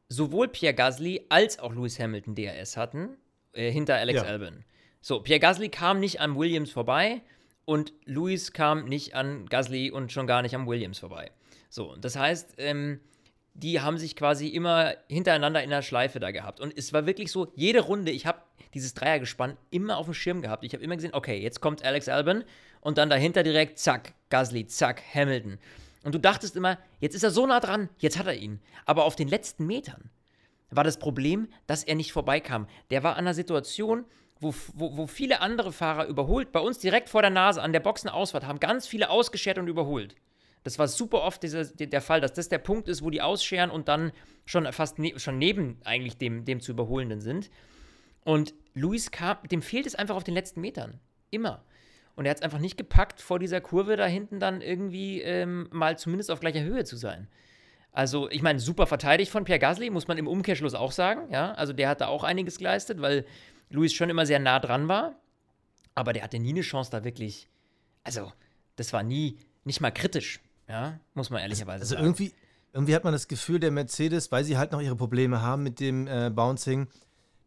[0.08, 3.16] sowohl Pierre Gasly als auch Lewis Hamilton DRS hatten,
[3.52, 4.26] äh, hinter Alex ja.
[4.26, 4.64] Albon.
[5.00, 7.22] So, Pierre Gasly kam nicht an Williams vorbei
[7.66, 11.30] und Lewis kam nicht an Gasly und schon gar nicht am Williams vorbei.
[11.68, 13.00] So, das heißt, ähm,
[13.52, 16.60] die haben sich quasi immer hintereinander in der Schleife da gehabt.
[16.60, 18.40] Und es war wirklich so, jede Runde, ich habe
[18.72, 20.64] dieses Dreiergespann immer auf dem Schirm gehabt.
[20.64, 22.44] Ich habe immer gesehen, okay, jetzt kommt Alex Albon
[22.80, 25.58] und dann dahinter direkt, zack, Gasly, zack, Hamilton.
[26.04, 28.60] Und du dachtest immer, jetzt ist er so nah dran, jetzt hat er ihn.
[28.84, 30.10] Aber auf den letzten Metern
[30.70, 32.68] war das Problem, dass er nicht vorbeikam.
[32.90, 34.04] Der war an einer Situation,
[34.40, 37.80] wo, wo, wo viele andere Fahrer überholt, bei uns direkt vor der Nase an der
[37.80, 40.14] Boxenausfahrt, haben ganz viele ausgeschert und überholt.
[40.62, 43.70] Das war super oft dieser, der Fall, dass das der Punkt ist, wo die ausscheren
[43.70, 44.12] und dann
[44.44, 47.50] schon fast ne, schon neben eigentlich dem, dem zu überholenden sind.
[48.24, 50.98] Und Luis kam, dem fehlt es einfach auf den letzten Metern.
[51.30, 51.64] Immer.
[52.16, 55.68] Und er hat es einfach nicht gepackt, vor dieser Kurve da hinten dann irgendwie ähm,
[55.70, 57.28] mal zumindest auf gleicher Höhe zu sein.
[57.92, 61.32] Also, ich meine, super verteidigt von Pierre Gasly, muss man im Umkehrschluss auch sagen.
[61.32, 63.24] Ja, also der hat da auch einiges geleistet, weil
[63.70, 65.14] Luis schon immer sehr nah dran war.
[65.94, 67.48] Aber der hatte nie eine Chance, da wirklich.
[68.04, 68.32] Also,
[68.76, 70.40] das war nie, nicht mal kritisch.
[70.68, 72.06] Ja, muss man ehrlicherweise also, sagen.
[72.06, 72.34] Also irgendwie,
[72.72, 75.80] irgendwie hat man das Gefühl, der Mercedes, weil sie halt noch ihre Probleme haben mit
[75.80, 76.88] dem äh, Bouncing,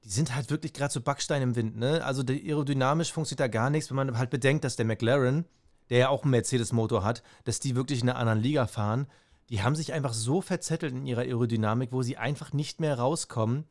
[0.04, 2.04] die sind halt wirklich gerade so Backstein im Wind, ne?
[2.04, 5.46] Also aerodynamisch funktioniert da gar nichts, wenn man halt bedenkt, dass der McLaren,
[5.90, 9.08] der ja auch einen Mercedes-Motor hat, dass die wirklich in einer anderen Liga fahren.
[9.50, 13.66] Die haben sich einfach so verzettelt in ihrer Aerodynamik, wo sie einfach nicht mehr rauskommen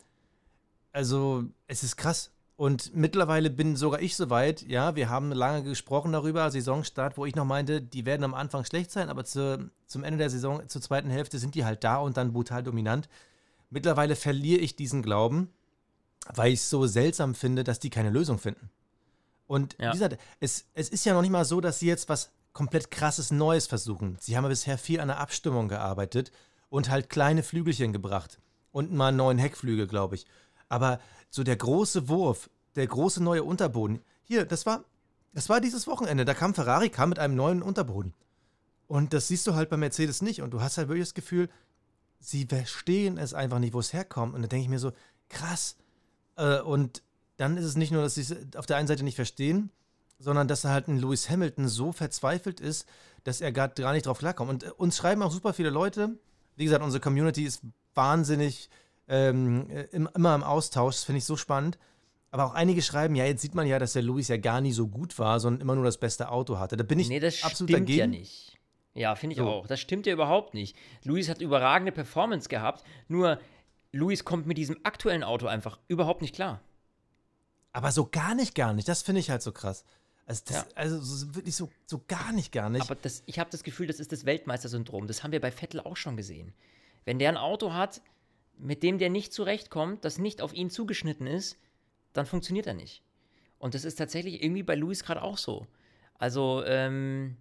[0.91, 2.31] also es ist krass.
[2.59, 7.33] Und mittlerweile bin sogar ich soweit, ja, wir haben lange gesprochen darüber, Saisonstart, wo ich
[7.33, 10.81] noch meinte, die werden am Anfang schlecht sein, aber zu, zum Ende der Saison, zur
[10.81, 13.07] zweiten Hälfte sind die halt da und dann brutal dominant.
[13.69, 15.47] Mittlerweile verliere ich diesen Glauben,
[16.33, 18.69] weil ich es so seltsam finde, dass die keine Lösung finden.
[19.47, 19.87] Und Ja.
[19.87, 22.91] wie gesagt, es, es ist ja noch nicht mal so, dass sie jetzt was komplett
[22.91, 24.17] krasses Neues versuchen.
[24.19, 26.33] Sie haben ja bisher viel an der Abstimmung gearbeitet
[26.67, 28.37] und halt kleine Flügelchen gebracht.
[28.73, 30.25] Und mal einen neuen Heckflügel, glaube ich.
[30.67, 30.99] Aber
[31.29, 34.83] so der große Wurf, der große neue Unterboden, hier, das war,
[35.33, 36.25] das war dieses Wochenende.
[36.25, 38.13] Da kam Ferrari, kam mit einem neuen Unterboden.
[38.87, 40.41] Und das siehst du halt bei Mercedes nicht.
[40.41, 41.49] Und du hast halt wirklich das Gefühl,
[42.19, 44.33] sie verstehen es einfach nicht, wo es herkommt.
[44.33, 44.91] Und da denke ich mir so,
[45.29, 45.77] krass.
[46.35, 47.03] Äh, und
[47.37, 49.71] dann ist es nicht nur, dass sie es auf der einen Seite nicht verstehen,
[50.17, 52.87] sondern dass halt ein Lewis Hamilton so verzweifelt ist,
[53.23, 54.49] dass er gar, gar nicht drauf klarkommt.
[54.49, 56.17] Und äh, uns schreiben auch super viele Leute.
[56.55, 57.61] Wie gesagt, unsere Community ist
[57.93, 58.69] wahnsinnig
[59.09, 60.95] ähm, äh, im, immer im Austausch.
[60.95, 61.77] Das finde ich so spannend.
[62.31, 64.71] Aber auch einige schreiben, ja, jetzt sieht man ja, dass der Lewis ja gar nie
[64.71, 66.77] so gut war, sondern immer nur das beste Auto hatte.
[66.77, 67.99] Da bin ich nee, das absolut stimmt dagegen.
[67.99, 68.57] ja nicht.
[68.93, 69.47] Ja, finde ich So.
[69.47, 69.65] auch.
[69.67, 70.75] Das stimmt ja überhaupt nicht.
[71.03, 73.39] Luis hat überragende Performance gehabt, nur
[73.91, 76.61] Luis kommt mit diesem aktuellen Auto einfach überhaupt nicht klar.
[77.71, 78.87] Aber so gar nicht, gar nicht.
[78.87, 79.83] Das finde ich halt so krass.
[80.27, 80.65] Also, das, Ja.
[80.75, 82.83] also so, wirklich so, so gar nicht, gar nicht.
[82.83, 85.07] Aber das, ich habe das Gefühl, das ist das Weltmeistersyndrom.
[85.07, 86.53] Das haben wir bei Vettel auch schon gesehen.
[87.05, 88.01] Wenn der ein Auto hat,
[88.59, 91.57] mit dem der nicht zurechtkommt, das nicht auf ihn zugeschnitten ist,
[92.13, 93.01] dann funktioniert er nicht.
[93.57, 95.65] Und das ist tatsächlich irgendwie bei Luis gerade auch so.
[96.17, 97.37] Also, ähm,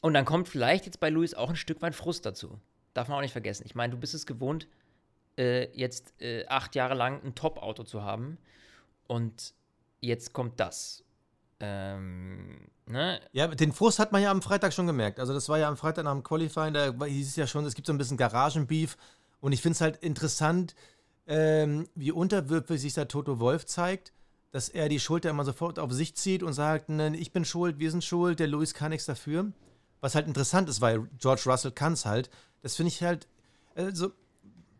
[0.00, 2.60] und dann kommt vielleicht jetzt bei Luis auch ein Stück weit Frust dazu.
[2.94, 3.64] Darf man auch nicht vergessen.
[3.66, 4.68] Ich meine, du bist es gewohnt,
[5.38, 8.38] äh, jetzt äh, acht Jahre lang ein Top-Auto zu haben.
[9.06, 9.54] Und
[10.00, 11.04] jetzt kommt das.
[11.60, 13.20] Ähm, ne?
[13.32, 15.18] Ja, den Frust hat man ja am Freitag schon gemerkt.
[15.18, 17.74] Also das war ja am Freitag nach dem Qualifying, da hieß es ja schon, es
[17.74, 18.96] gibt so ein bisschen Garagenbeef.
[19.40, 20.74] Und ich finde es halt interessant,
[21.26, 24.12] ähm, wie unterwürfig sich da Toto Wolf zeigt,
[24.52, 27.78] dass er die Schuld immer sofort auf sich zieht und sagt, "Nein, ich bin schuld,
[27.78, 29.52] wir sind schuld, der Lewis kann nichts dafür.
[30.00, 32.30] Was halt interessant ist, weil George Russell kann es halt.
[32.62, 33.26] Das finde ich halt,
[33.74, 34.12] also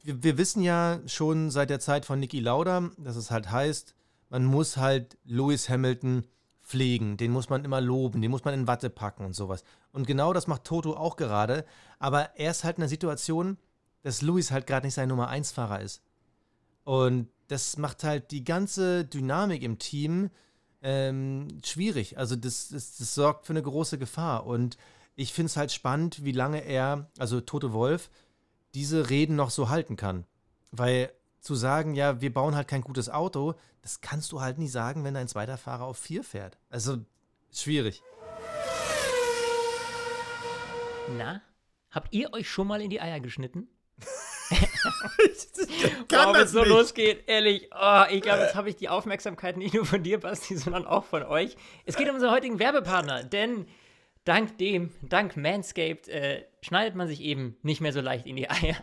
[0.02, 3.94] wir, wir wissen ja schon seit der Zeit von Niki Lauda, dass es halt heißt,
[4.30, 6.26] man muss halt Lewis Hamilton
[6.62, 9.62] pflegen, den muss man immer loben, den muss man in Watte packen und sowas.
[9.92, 11.64] Und genau das macht Toto auch gerade,
[11.98, 13.56] aber er ist halt in der Situation,
[14.06, 16.00] dass Lewis halt gerade nicht sein Nummer 1 Fahrer ist.
[16.84, 20.30] Und das macht halt die ganze Dynamik im Team
[20.80, 22.16] ähm, schwierig.
[22.16, 24.46] Also das, das, das sorgt für eine große Gefahr.
[24.46, 24.76] Und
[25.16, 28.08] ich finde es halt spannend, wie lange er, also Toto Wolf,
[28.74, 30.24] diese Reden noch so halten kann.
[30.70, 34.68] Weil zu sagen, ja, wir bauen halt kein gutes Auto, das kannst du halt nie
[34.68, 36.58] sagen, wenn dein zweiter Fahrer auf vier fährt.
[36.70, 36.98] Also
[37.52, 38.04] schwierig.
[41.18, 41.42] Na,
[41.90, 43.66] habt ihr euch schon mal in die Eier geschnitten?
[46.08, 46.68] kann oh, das so nicht.
[46.68, 47.68] losgeht, ehrlich.
[47.74, 51.04] Oh, ich glaube, jetzt habe ich die Aufmerksamkeit nicht nur von dir, Basti, sondern auch
[51.04, 51.56] von euch.
[51.84, 53.66] Es geht um unseren heutigen Werbepartner, denn
[54.24, 58.48] dank dem, dank Manscaped, äh, schneidet man sich eben nicht mehr so leicht in die
[58.50, 58.76] Eier.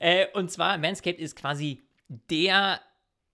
[0.00, 2.80] äh, und zwar, Manscaped ist quasi der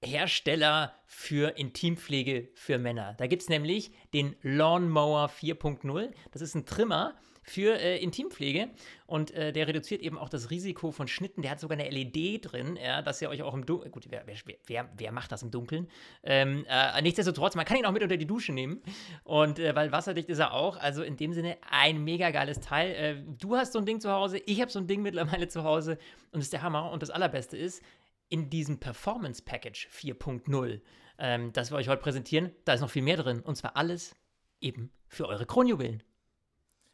[0.02, 3.14] Hersteller für Intimpflege für Männer.
[3.18, 6.10] Da gibt es nämlich den Lawnmower 4.0.
[6.32, 8.70] Das ist ein Trimmer für äh, Intimpflege
[9.06, 11.42] und äh, der reduziert eben auch das Risiko von Schnitten.
[11.42, 13.90] Der hat sogar eine LED drin, ja, dass ihr euch auch im Dunkeln.
[13.90, 14.36] Gut, wer, wer,
[14.66, 15.88] wer, wer macht das im Dunkeln?
[16.22, 18.82] Ähm, äh, nichtsdestotrotz, man kann ihn auch mit unter die Dusche nehmen.
[19.24, 20.76] Und äh, weil wasserdicht ist er auch.
[20.76, 22.90] Also in dem Sinne ein mega geiles Teil.
[22.90, 25.64] Äh, du hast so ein Ding zu Hause, ich habe so ein Ding mittlerweile zu
[25.64, 25.98] Hause
[26.32, 26.90] und das ist der Hammer.
[26.92, 27.82] Und das Allerbeste ist,
[28.28, 30.80] in diesem Performance Package 4.0,
[31.18, 33.40] ähm, das wir euch heute präsentieren, da ist noch viel mehr drin.
[33.40, 34.14] Und zwar alles
[34.60, 36.02] eben für eure Kronjuwelen.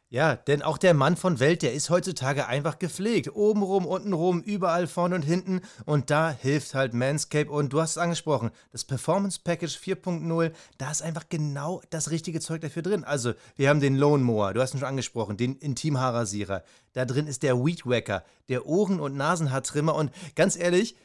[0.09, 3.35] Ja, denn auch der Mann von Welt, der ist heutzutage einfach gepflegt.
[3.35, 5.59] Obenrum, untenrum, überall vorne und hinten.
[5.85, 7.51] Und da hilft halt Manscape.
[7.51, 12.39] Und du hast es angesprochen, das Performance Package 4.0, da ist einfach genau das richtige
[12.39, 13.03] Zeug dafür drin.
[13.03, 16.63] Also, wir haben den Lone Mower, du hast ihn schon angesprochen, den Intimhaarrasierer.
[16.93, 19.93] Da drin ist der Weed Wacker, der Ohren- und Nasenhaartrimmer.
[19.93, 20.95] Und ganz ehrlich,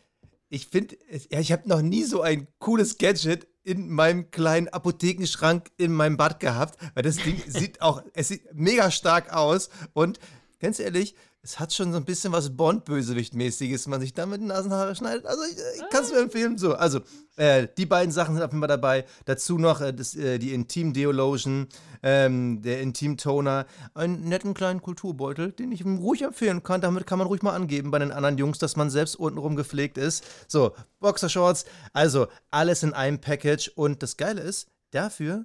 [0.49, 0.97] ich finde,
[1.29, 6.17] ja, ich habe noch nie so ein cooles Gadget in meinem kleinen Apothekenschrank in meinem
[6.17, 9.71] Bad gehabt, weil das Ding sieht auch, es sieht mega stark aus.
[9.93, 10.19] Und
[10.61, 11.15] ganz ehrlich,
[11.45, 15.27] es hat schon so ein bisschen was Bond-Bösewicht-mäßiges, man sich damit die Nasenhaare schneidet.
[15.27, 16.57] Also ich, ich kann es mir empfehlen.
[16.57, 17.01] So, also
[17.37, 19.05] äh, die beiden Sachen sind auf jeden Fall dabei.
[19.25, 21.67] Dazu noch äh, das, äh, die Intim Deo Lotion,
[22.05, 26.81] ähm, der Intim Toner, einen netten kleinen Kulturbeutel, den ich ruhig empfehlen kann.
[26.81, 29.99] Damit kann man ruhig mal angeben bei den anderen Jungs, dass man selbst untenrum gepflegt
[29.99, 30.25] ist.
[30.47, 33.73] So, Boxershorts, also alles in einem Package.
[33.75, 35.45] Und das Geile ist, dafür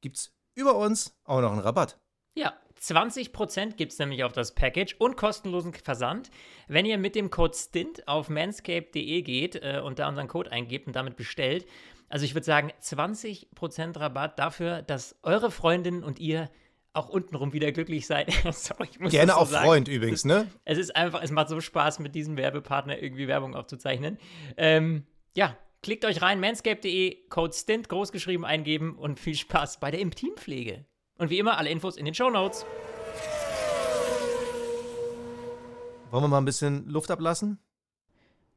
[0.00, 2.00] gibt's über uns auch noch einen Rabatt.
[2.34, 2.52] Ja,
[2.86, 6.30] 20% gibt es nämlich auf das Package und kostenlosen Versand,
[6.68, 10.86] wenn ihr mit dem Code STINT auf manscape.de geht äh, und da unseren Code eingebt
[10.86, 11.66] und damit bestellt.
[12.08, 16.50] Also ich würde sagen, 20% Rabatt dafür, dass eure Freundin und ihr
[16.92, 18.32] auch untenrum wieder glücklich seid.
[18.52, 19.66] Sorry, ich muss Gerne so auch sagen.
[19.66, 20.48] Freund übrigens, ne?
[20.64, 24.18] Es ist einfach, es macht so Spaß, mit diesem Werbepartner irgendwie Werbung aufzuzeichnen.
[24.56, 25.06] Ähm,
[25.36, 30.86] ja, klickt euch rein, manscape.de, Code STINT großgeschrieben eingeben und viel Spaß bei der Intimpflege.
[31.18, 32.66] Und wie immer, alle Infos in den Show Notes.
[36.10, 37.58] Wollen wir mal ein bisschen Luft ablassen?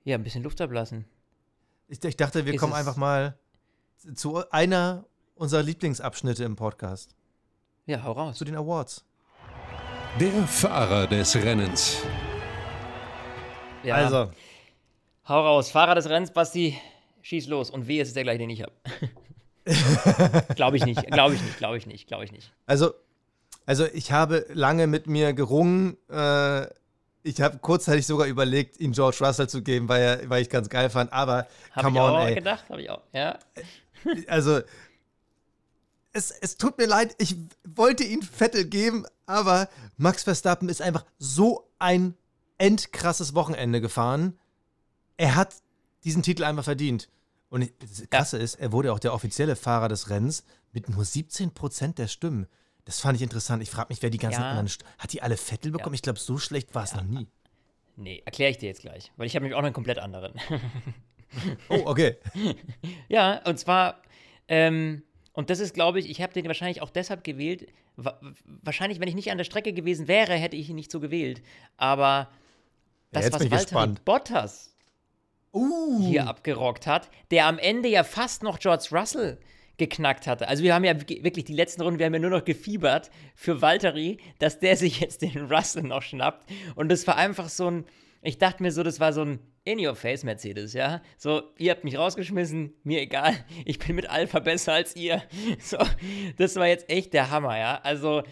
[0.04, 1.06] Ja, ein bisschen Luft ablassen.
[1.88, 3.38] Ich, ich dachte, wir ist kommen einfach mal
[4.14, 5.06] zu einer
[5.36, 7.16] unserer Lieblingsabschnitte im Podcast.
[7.86, 8.38] Ja, hau raus.
[8.38, 9.06] Zu den Awards.
[10.20, 12.04] Der Fahrer des Rennens.
[13.84, 13.96] Ja.
[13.96, 14.32] Also.
[15.28, 15.72] Hau raus.
[15.72, 16.78] Fahrer des Rennens, Basti,
[17.22, 17.70] schieß los.
[17.70, 18.74] Und weh, es ist der gleiche, den ich habe.
[20.56, 22.52] glaube ich nicht, glaube ich nicht, glaube ich nicht, glaube ich nicht.
[22.66, 22.94] Also,
[23.66, 25.98] also ich habe lange mit mir gerungen.
[26.10, 26.68] Äh,
[27.22, 30.70] ich habe kurzzeitig sogar überlegt, ihn George Russell zu geben, weil, er, weil ich ganz
[30.70, 31.12] geil fand.
[31.12, 32.36] Aber hab come ich on, auch ey.
[32.36, 33.02] gedacht, habe ich auch.
[33.14, 33.38] Ja.
[34.28, 34.62] Also
[36.14, 37.36] es, es tut mir leid, ich
[37.66, 42.16] wollte ihn Vettel geben, aber Max Verstappen ist einfach so ein
[42.58, 44.38] endkrasses Wochenende gefahren.
[45.18, 45.56] Er hat
[46.04, 47.10] diesen Titel einmal verdient.
[47.50, 48.44] Und das Krasse ja.
[48.44, 52.48] ist, er wurde auch der offizielle Fahrer des Rennens mit nur 17% der Stimmen.
[52.86, 53.62] Das fand ich interessant.
[53.64, 54.50] Ich frage mich, wer die ganzen ja.
[54.50, 54.70] anderen.
[54.98, 55.94] Hat die alle Vettel bekommen?
[55.94, 55.98] Ja.
[55.98, 57.28] Ich glaube, so schlecht war es noch nie.
[57.96, 60.34] Nee, erkläre ich dir jetzt gleich, weil ich habe nämlich auch noch einen komplett anderen.
[61.70, 62.18] oh, okay.
[63.10, 64.02] ja, und zwar,
[64.48, 67.68] ähm, und das ist, glaube ich, ich habe den wahrscheinlich auch deshalb gewählt.
[68.64, 71.42] Wahrscheinlich, wenn ich nicht an der Strecke gewesen wäre, hätte ich ihn nicht so gewählt.
[71.76, 72.30] Aber
[73.12, 74.69] das, ja, was Walter Bottas
[75.54, 76.00] uh.
[76.02, 79.40] hier abgerockt hat, der am Ende ja fast noch George Russell
[79.80, 80.48] geknackt hatte.
[80.48, 83.62] Also wir haben ja wirklich die letzten Runden, wir haben ja nur noch gefiebert für
[83.62, 86.48] Valtteri, dass der sich jetzt den Russell noch schnappt.
[86.76, 87.86] Und das war einfach so ein,
[88.22, 91.02] ich dachte mir so, das war so ein In-Your-Face Mercedes, ja.
[91.18, 93.34] So, ihr habt mich rausgeschmissen, mir egal,
[93.66, 95.24] ich bin mit Alpha besser als ihr.
[95.60, 95.78] So,
[96.38, 97.80] das war jetzt echt der Hammer, ja.
[97.84, 98.24] Also,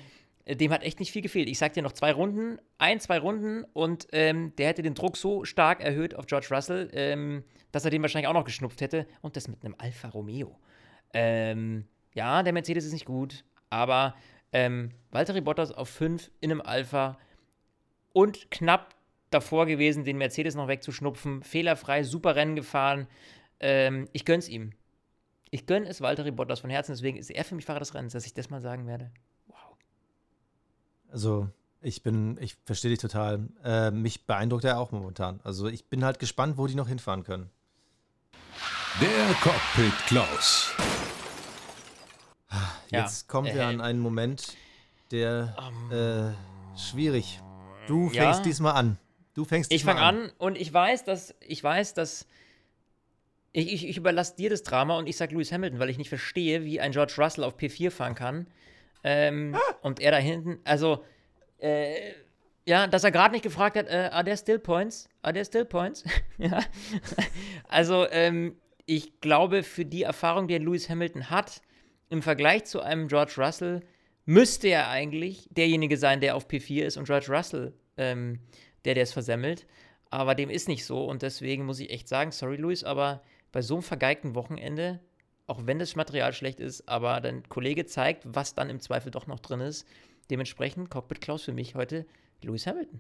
[0.56, 1.50] dem hat echt nicht viel gefehlt.
[1.50, 5.18] Ich sag dir noch zwei Runden, ein, zwei Runden und ähm, der hätte den Druck
[5.18, 9.08] so stark erhöht auf George Russell, ähm, dass er den wahrscheinlich auch noch geschnupft hätte
[9.22, 10.58] und das mit einem Alfa Romeo.
[11.14, 14.16] Ähm, ja, der Mercedes ist nicht gut, aber
[14.54, 17.18] ähm, Valtteri Bottas auf 5 in einem Alpha
[18.14, 18.96] und knapp
[19.30, 21.44] davor gewesen, den Mercedes noch wegzuschnupfen.
[21.44, 23.08] Fehlerfrei, super Rennen gefahren.
[23.60, 24.72] Ähm, ich gönn's ihm.
[25.50, 28.14] Ich gönn es Valtteri Bottas von Herzen, deswegen ist er für mich Fahrer des Rennens,
[28.14, 29.12] dass ich das mal sagen werde.
[31.12, 31.50] Also,
[31.82, 33.48] ich bin, ich verstehe dich total.
[33.64, 35.40] Äh, mich beeindruckt er auch momentan.
[35.44, 37.50] Also, ich bin halt gespannt, wo die noch hinfahren können.
[39.00, 40.72] Der Cockpit Klaus.
[42.90, 44.56] Jetzt ja, kommen wir äh, an einen Moment,
[45.12, 46.34] der um, äh,
[46.78, 47.42] schwierig.
[47.88, 48.44] Du fängst ja.
[48.44, 48.98] diesmal an.
[49.34, 50.24] Du fängst Ich fange an.
[50.24, 52.26] an und ich weiß, dass ich weiß, dass
[53.52, 56.10] ich, ich, ich überlasse dir das Drama und ich sage Lewis Hamilton, weil ich nicht
[56.10, 58.48] verstehe, wie ein George Russell auf P4 fahren kann.
[59.04, 59.56] Ähm.
[59.82, 61.04] Und er da hinten, also
[61.60, 62.14] äh,
[62.68, 65.08] ja, dass er gerade nicht gefragt hat, äh, are there still points?
[65.22, 66.04] Are there still points?
[66.38, 66.60] ja.
[67.70, 71.62] Also, ähm, ich glaube, für die Erfahrung, die Lewis Hamilton hat,
[72.10, 73.82] im Vergleich zu einem George Russell,
[74.26, 78.40] müsste er eigentlich derjenige sein, der auf P4 ist und George Russell, ähm,
[78.84, 79.66] der, der es versemmelt.
[80.10, 83.62] Aber dem ist nicht so und deswegen muss ich echt sagen, sorry Luis, aber bei
[83.62, 85.00] so einem vergeigten Wochenende,
[85.48, 89.28] auch wenn das Material schlecht ist, aber dein Kollege zeigt, was dann im Zweifel doch
[89.28, 89.88] noch drin ist.
[90.30, 92.06] Dementsprechend Cockpit Klaus für mich heute
[92.42, 93.00] Lewis Hamilton.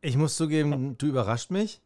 [0.00, 1.80] Ich muss zugeben, du überrascht mich,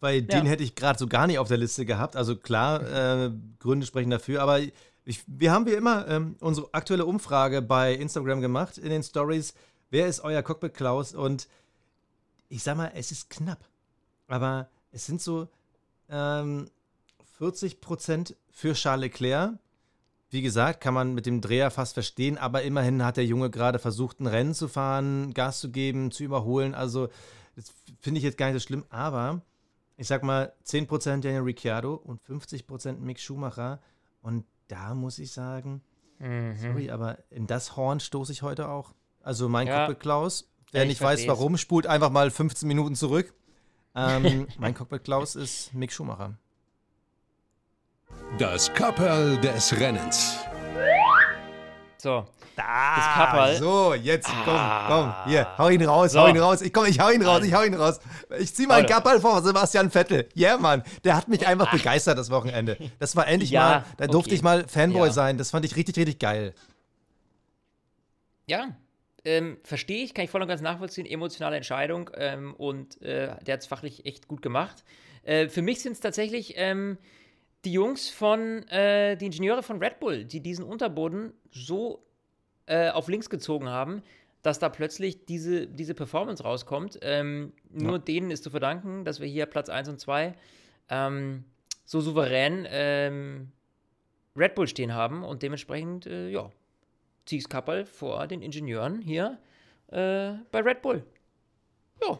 [0.00, 0.26] weil ja.
[0.26, 2.14] den hätte ich gerade so gar nicht auf der Liste gehabt.
[2.14, 7.06] Also klar, äh, Gründe sprechen dafür, aber ich, wir haben wie immer ähm, unsere aktuelle
[7.06, 9.54] Umfrage bei Instagram gemacht in den Stories.
[9.90, 11.14] Wer ist euer Cockpit Klaus?
[11.14, 11.48] Und
[12.50, 13.60] ich sag mal, es ist knapp.
[14.26, 15.48] Aber es sind so
[16.10, 16.68] ähm,
[17.38, 19.58] 40% für Charles Leclerc.
[20.30, 23.78] Wie gesagt, kann man mit dem Dreher fast verstehen, aber immerhin hat der Junge gerade
[23.78, 26.74] versucht, ein Rennen zu fahren, Gas zu geben, zu überholen.
[26.74, 27.08] Also,
[27.56, 28.84] das finde ich jetzt gar nicht so schlimm.
[28.90, 29.40] Aber
[29.96, 33.80] ich sag mal, 10% Daniel Ricciardo und 50% Mick Schumacher.
[34.20, 35.82] Und da muss ich sagen,
[36.18, 36.56] mhm.
[36.56, 38.92] sorry, aber in das Horn stoße ich heute auch.
[39.22, 39.86] Also mein ja.
[39.86, 43.34] Cockpit Klaus, wer ja, nicht weiß warum, spult einfach mal 15 Minuten zurück.
[43.94, 46.38] Ähm, mein Cockpit Klaus ist Mick Schumacher.
[48.38, 50.38] Das Kapperl des Rennens.
[51.96, 52.24] So.
[52.54, 53.56] Da, das Kapperl.
[53.56, 56.20] So, jetzt komm, komm, hier, hau ihn raus, so.
[56.20, 56.60] hau ihn raus.
[56.60, 57.98] Ich komm, ich hau ihn raus, ich hau ihn raus.
[58.38, 60.28] Ich zieh mein Kapperl vor Sebastian Vettel.
[60.34, 62.78] Ja, yeah, Mann, der hat mich einfach begeistert das Wochenende.
[63.00, 64.36] Das war endlich ja, mal, da durfte okay.
[64.36, 65.12] ich mal Fanboy ja.
[65.12, 65.36] sein.
[65.36, 66.54] Das fand ich richtig, richtig geil.
[68.46, 68.68] ja,
[69.24, 73.54] ähm, verstehe ich, kann ich voll und ganz nachvollziehen, emotionale Entscheidung ähm, und äh, der
[73.54, 74.84] hat es fachlich echt gut gemacht.
[75.24, 76.98] Äh, für mich sind es tatsächlich ähm,
[77.64, 82.04] die Jungs von, äh, die Ingenieure von Red Bull, die diesen Unterboden so
[82.66, 84.02] äh, auf links gezogen haben,
[84.42, 86.98] dass da plötzlich diese, diese Performance rauskommt.
[87.02, 87.98] Ähm, nur ja.
[87.98, 90.34] denen ist zu verdanken, dass wir hier Platz 1 und 2
[90.88, 91.44] ähm,
[91.84, 93.52] so souverän ähm,
[94.36, 96.50] Red Bull stehen haben und dementsprechend, äh, ja,
[97.26, 99.38] Ziegs Kappel vor den Ingenieuren hier
[99.88, 101.04] äh, bei Red Bull.
[102.00, 102.18] Ja.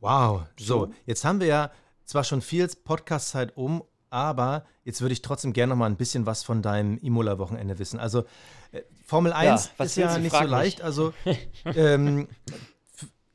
[0.00, 0.42] Wow.
[0.58, 1.72] So, jetzt haben wir ja
[2.04, 3.82] zwar schon viel Podcast-Zeit um,
[4.16, 8.00] aber jetzt würde ich trotzdem gerne noch mal ein bisschen was von deinem Imola-Wochenende wissen.
[8.00, 8.24] Also
[8.72, 10.78] äh, Formel 1 ja, ist ja nicht so leicht.
[10.78, 10.84] Mich.
[10.84, 11.12] Also
[11.76, 12.26] ähm,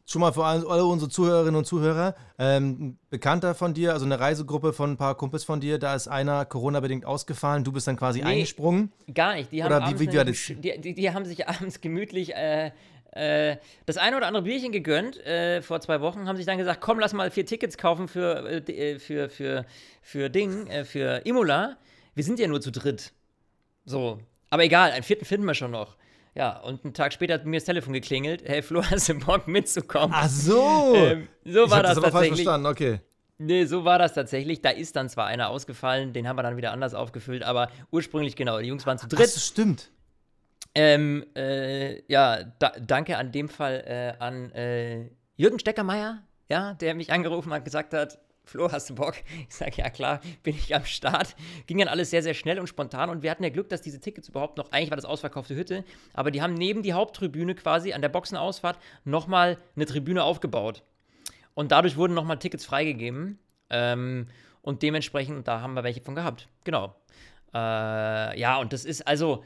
[0.08, 4.74] schon mal für alle unsere Zuhörerinnen und Zuhörer, ähm, Bekannter von dir, also eine Reisegruppe
[4.74, 8.20] von ein paar Kumpels von dir, da ist einer Corona-bedingt ausgefallen, du bist dann quasi
[8.20, 8.92] nee, eingesprungen?
[9.14, 9.52] Gar nicht.
[9.52, 12.72] Die haben, oder wie, wie, wie die, die, die, haben sich abends gemütlich äh,
[13.12, 16.80] äh, das eine oder andere Bierchen gegönnt äh, vor zwei Wochen, haben sich dann gesagt,
[16.82, 19.66] komm, lass mal vier Tickets kaufen für, äh, äh für, für,
[20.02, 21.78] für Ding, äh, für Imola.
[22.16, 23.12] Wir sind ja nur zu dritt.
[23.86, 24.20] So.
[24.50, 25.98] Aber egal, einen vierten finden wir schon noch.
[26.36, 28.44] Ja, und einen Tag später hat mir das Telefon geklingelt.
[28.46, 30.16] Hey Flo, hast du Bock mitzukommen?
[30.18, 30.94] Ach so!
[30.96, 32.30] Ähm, so ich war das, das aber tatsächlich.
[32.30, 33.00] Falsch verstanden, okay.
[33.38, 34.62] Nee, so war das tatsächlich.
[34.62, 38.36] Da ist dann zwar einer ausgefallen, den haben wir dann wieder anders aufgefüllt, aber ursprünglich
[38.36, 39.20] genau, die Jungs waren zu dritt.
[39.20, 39.90] Das stimmt.
[40.74, 46.96] Ähm, äh, ja, da, danke an dem Fall äh, an äh, Jürgen Steckermeier, ja, der
[46.96, 49.16] mich angerufen hat, gesagt hat, Flo, hast du Bock?
[49.50, 51.36] Ich sage, ja klar, bin ich am Start.
[51.68, 54.00] Ging dann alles sehr, sehr schnell und spontan und wir hatten ja Glück, dass diese
[54.00, 55.84] Tickets überhaupt noch, eigentlich war das ausverkaufte Hütte,
[56.14, 60.84] aber die haben neben die Haupttribüne quasi an der Boxenausfahrt nochmal eine Tribüne aufgebaut.
[61.54, 63.40] Und dadurch wurden nochmal Tickets freigegeben.
[63.70, 64.28] Ähm,
[64.62, 66.48] und dementsprechend, da haben wir welche von gehabt.
[66.64, 66.96] Genau.
[67.54, 69.44] Äh, ja, und das ist also,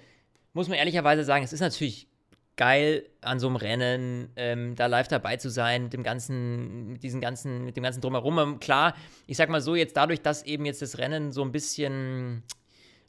[0.56, 2.08] muss man ehrlicherweise sagen, es ist natürlich
[2.56, 7.04] geil, an so einem Rennen ähm, da live dabei zu sein, mit dem ganzen, mit
[7.04, 8.40] diesen ganzen, mit dem ganzen Drumherum.
[8.40, 8.96] Ähm, klar,
[9.28, 12.44] ich sag mal so, jetzt dadurch, dass eben jetzt das Rennen so ein bisschen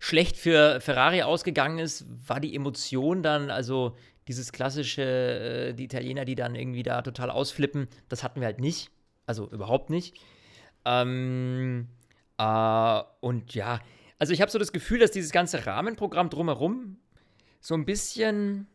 [0.00, 5.02] schlecht für Ferrari ausgegangen ist, war die Emotion dann, also dieses klassische,
[5.70, 8.90] äh, die Italiener, die dann irgendwie da total ausflippen, das hatten wir halt nicht.
[9.24, 10.16] Also überhaupt nicht.
[10.84, 11.86] Ähm,
[12.38, 13.78] äh, und ja,
[14.18, 16.98] also ich habe so das Gefühl, dass dieses ganze Rahmenprogramm drumherum
[17.66, 18.68] so ein bisschen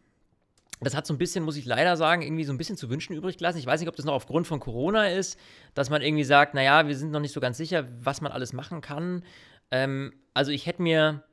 [0.81, 3.13] das hat so ein bisschen, muss ich leider sagen, irgendwie so ein bisschen zu wünschen
[3.15, 3.59] übrig gelassen.
[3.59, 5.39] Ich weiß nicht, ob das noch aufgrund von Corona ist,
[5.75, 8.51] dass man irgendwie sagt, naja, wir sind noch nicht so ganz sicher, was man alles
[8.51, 9.23] machen kann.
[9.69, 11.23] Ähm, also ich hätte mir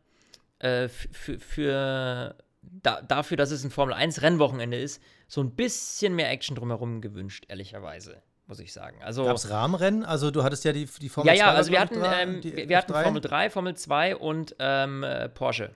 [0.58, 6.30] äh, für da, dafür, dass es ein Formel 1 Rennwochenende ist, so ein bisschen mehr
[6.30, 9.02] Action drumherum gewünscht, ehrlicherweise, muss ich sagen.
[9.02, 10.04] Also, Gab es Rahmenrennen?
[10.04, 11.38] Also du hattest ja die, die Formel 2.
[11.38, 15.02] Ja, ja, also wir hatten, ähm, wir, wir hatten Formel 3, Formel 2 und ähm,
[15.02, 15.74] äh, Porsche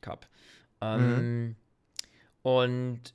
[0.00, 0.26] Cup.
[0.80, 1.56] Ähm, mhm.
[2.42, 3.14] Und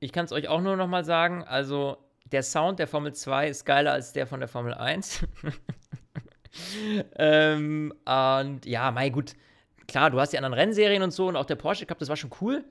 [0.00, 3.48] ich kann es euch auch nur noch mal sagen, also der Sound der Formel 2
[3.48, 5.26] ist geiler als der von der Formel 1.
[7.16, 9.34] ähm, und ja, mei, gut,
[9.86, 12.16] klar, du hast die anderen Rennserien und so und auch der Porsche Cup, das war
[12.16, 12.64] schon cool.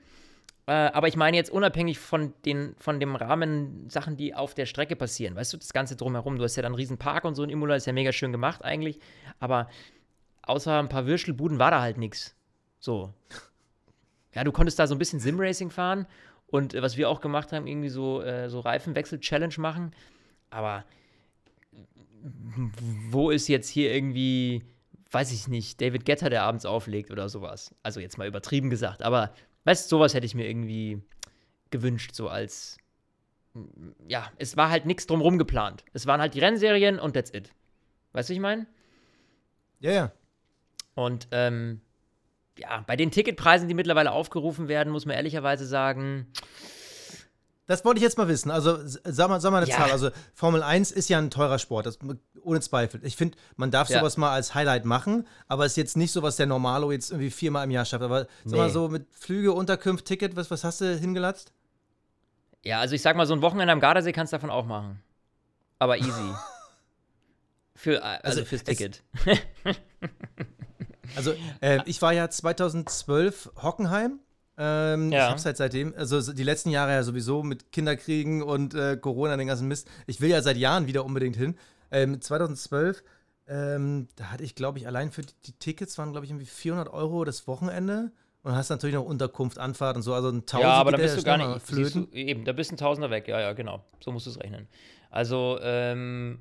[0.67, 4.65] Äh, aber ich meine jetzt unabhängig von, den, von dem Rahmen Sachen, die auf der
[4.65, 5.35] Strecke passieren.
[5.35, 6.37] Weißt du, das Ganze drumherum.
[6.37, 8.33] Du hast ja dann einen riesen Park und so in Imola, ist ja mega schön
[8.33, 8.99] gemacht eigentlich.
[9.39, 9.69] Aber
[10.41, 12.35] außer ein paar Würstelbuden war da halt nichts.
[12.79, 13.13] So
[14.37, 16.05] ja, du konntest da so ein bisschen Sim-Racing fahren
[16.45, 19.95] und äh, was wir auch gemacht haben, irgendwie so, äh, so Reifenwechsel-Challenge machen.
[20.51, 20.85] Aber
[23.09, 24.63] wo ist jetzt hier irgendwie,
[25.09, 27.73] weiß ich nicht, David Getter, der abends auflegt oder sowas?
[27.81, 29.33] Also jetzt mal übertrieben gesagt, aber
[29.63, 31.01] weißt du, sowas hätte ich mir irgendwie
[31.71, 32.77] gewünscht, so als,
[34.07, 35.83] ja, es war halt nichts drumrum geplant.
[35.93, 37.51] Es waren halt die Rennserien und that's it.
[38.13, 38.67] Weißt du, ich meine?
[39.79, 40.11] Ja, ja.
[40.93, 41.81] Und ähm,
[42.57, 46.27] ja, bei den Ticketpreisen, die mittlerweile aufgerufen werden, muss man ehrlicherweise sagen.
[47.67, 48.49] Das wollte ich jetzt mal wissen.
[48.49, 49.75] Also, sag mal, sag mal eine ja.
[49.75, 49.91] Zahl.
[49.91, 51.99] Also, Formel 1 ist ja ein teurer Sport, das,
[52.41, 53.01] ohne Zweifel.
[53.03, 53.99] Ich finde, man darf ja.
[53.99, 57.11] sowas mal als Highlight machen, aber es ist jetzt nicht so, was der Normalo jetzt
[57.11, 58.03] irgendwie viermal im Jahr schafft.
[58.03, 58.57] Aber sag nee.
[58.57, 61.51] mal so mit Flüge, Unterkunft, Ticket, was, was hast du hingelatzt?
[62.63, 65.01] Ja, also ich sag mal, so ein Wochenende am Gardasee kannst du davon auch machen.
[65.77, 66.09] Aber easy.
[67.75, 69.03] Für, also, also fürs Ticket.
[71.15, 74.19] Also, äh, ich war ja 2012 Hockenheim.
[74.57, 75.25] Ähm, ja.
[75.25, 79.37] Ich hab's halt seitdem, also die letzten Jahre ja sowieso mit Kinderkriegen und äh, Corona,
[79.37, 79.87] den ganzen Mist.
[80.07, 81.55] Ich will ja seit Jahren wieder unbedingt hin.
[81.91, 83.03] Ähm, 2012,
[83.47, 86.47] ähm, da hatte ich, glaube ich, allein für die, die Tickets waren, glaube ich, irgendwie
[86.47, 88.11] 400 Euro das Wochenende.
[88.43, 90.69] Und hast natürlich noch Unterkunft, Anfahrt und so, also ein Tausender.
[90.69, 92.09] Ja, aber da bist du gar nicht flöten.
[92.09, 93.83] Du, eben, da bist ein Tausender weg, ja, ja, genau.
[93.99, 94.69] So musst du es rechnen.
[95.09, 96.39] Also, ähm,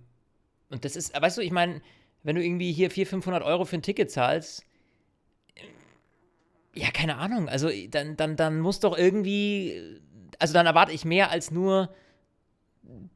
[0.71, 1.81] und das ist, weißt du, ich meine,
[2.27, 4.64] wenn du irgendwie hier 400, 500 Euro für ein Ticket zahlst,
[6.74, 7.49] Ja, keine Ahnung.
[7.49, 10.01] Also dann, dann, dann muss doch irgendwie,
[10.41, 11.89] also dann erwarte ich mehr als nur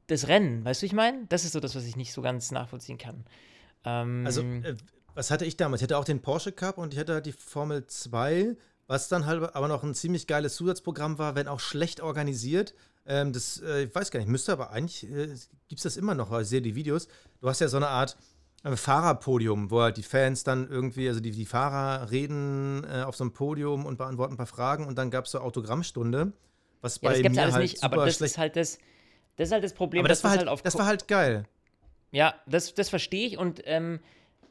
[0.07, 0.65] das Rennen.
[0.65, 1.27] Weißt du, ich meine?
[1.29, 3.25] Das ist so das, was ich nicht so ganz nachvollziehen kann.
[3.85, 4.77] Ähm, also, äh,
[5.15, 5.81] was hatte ich damals?
[5.81, 8.57] Ich hatte auch den Porsche Cup und ich hatte halt die Formel 2,
[8.87, 12.75] was dann halt aber noch ein ziemlich geiles Zusatzprogramm war, wenn auch schlecht organisiert.
[13.07, 15.35] Ähm, das, äh, ich weiß gar nicht, müsste aber eigentlich, äh,
[15.67, 17.09] gibt es das immer noch, weil ich sehe die Videos.
[17.41, 18.17] Du hast ja so eine Art
[18.63, 23.25] Fahrerpodium, wo halt die Fans dann irgendwie, also die, die Fahrer reden äh, auf so
[23.25, 26.33] einem Podium und beantworten ein paar Fragen und dann gab es so Autogrammstunde,
[26.83, 28.79] was ja, bei das gibt's mir alles halt nicht, aber das ist halt das,
[29.37, 30.01] das ist halt das Problem.
[30.01, 31.45] Aber das, war halt, halt das war halt geil.
[32.11, 34.01] Ja, das, das verstehe ich und ähm,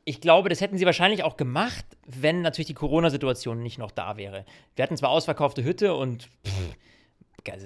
[0.05, 4.17] ich glaube, das hätten sie wahrscheinlich auch gemacht, wenn natürlich die Corona-Situation nicht noch da
[4.17, 4.45] wäre.
[4.75, 6.75] Wir hatten zwar ausverkaufte Hütte und pff,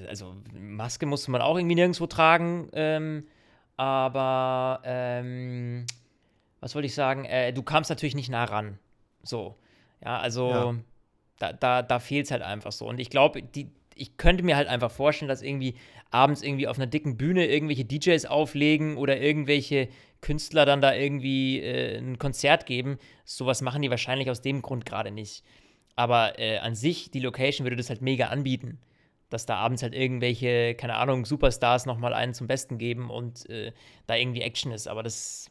[0.10, 3.28] also Maske musste man auch irgendwie nirgendwo tragen, ähm,
[3.78, 5.86] aber ähm,
[6.64, 7.26] was wollte ich sagen?
[7.26, 8.80] Äh, du kamst natürlich nicht nah ran.
[9.22, 9.58] So.
[10.02, 10.76] Ja, also ja.
[11.38, 12.88] da, da, da fehlt es halt einfach so.
[12.88, 15.76] Und ich glaube, die, ich könnte mir halt einfach vorstellen, dass irgendwie
[16.10, 19.90] abends irgendwie auf einer dicken Bühne irgendwelche DJs auflegen oder irgendwelche
[20.22, 22.98] Künstler dann da irgendwie äh, ein Konzert geben.
[23.26, 25.44] Sowas machen die wahrscheinlich aus dem Grund gerade nicht.
[25.98, 28.80] Aber äh, an sich, die Location würde das halt mega anbieten.
[29.30, 33.74] Dass da abends halt irgendwelche, keine Ahnung, Superstars nochmal einen zum Besten geben und äh,
[34.08, 34.88] da irgendwie Action ist.
[34.88, 35.50] Aber das,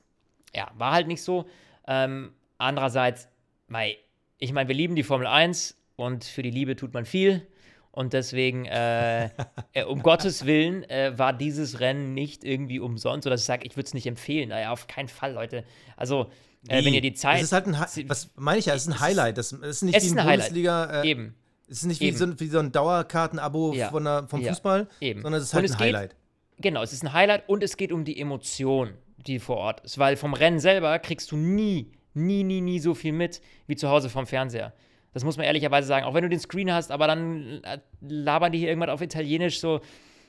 [0.55, 1.46] ja, war halt nicht so.
[1.86, 3.28] Ähm, andererseits,
[3.68, 3.98] mei,
[4.38, 7.46] ich meine, wir lieben die Formel 1 und für die Liebe tut man viel.
[7.90, 9.26] Und deswegen, äh,
[9.72, 13.76] äh, um Gottes Willen, äh, war dieses Rennen nicht irgendwie umsonst, sodass ich sage, ich
[13.76, 14.48] würde es nicht empfehlen.
[14.48, 15.64] Naja, auf keinen Fall, Leute.
[15.96, 16.30] Also,
[16.68, 17.36] äh, wenn ihr die Zeit.
[17.36, 19.36] Das ist halt ein, was meine ich ja, es ist ein Highlight.
[19.36, 21.03] Das, ist nicht wie ein, Bundesliga.
[21.03, 21.34] Äh, Eben.
[21.68, 23.88] Es ist nicht wie so, wie so, ein Dauerkartenabo ja.
[23.88, 24.05] vom
[24.40, 24.50] ja.
[24.50, 25.22] Fußball, Eben.
[25.22, 26.16] sondern es ist halt es ein geht, Highlight.
[26.59, 28.92] Genau, es ist ein Highlight und es geht um die Emotion,
[29.26, 29.98] die vor Ort ist.
[29.98, 33.88] Weil vom Rennen selber kriegst du nie, nie, nie, nie so viel mit wie zu
[33.88, 34.72] Hause vom Fernseher.
[35.12, 36.06] Das muss man ehrlicherweise sagen.
[36.06, 39.60] Auch wenn du den Screen hast, aber dann äh, labern die hier irgendwann auf Italienisch
[39.60, 39.80] so.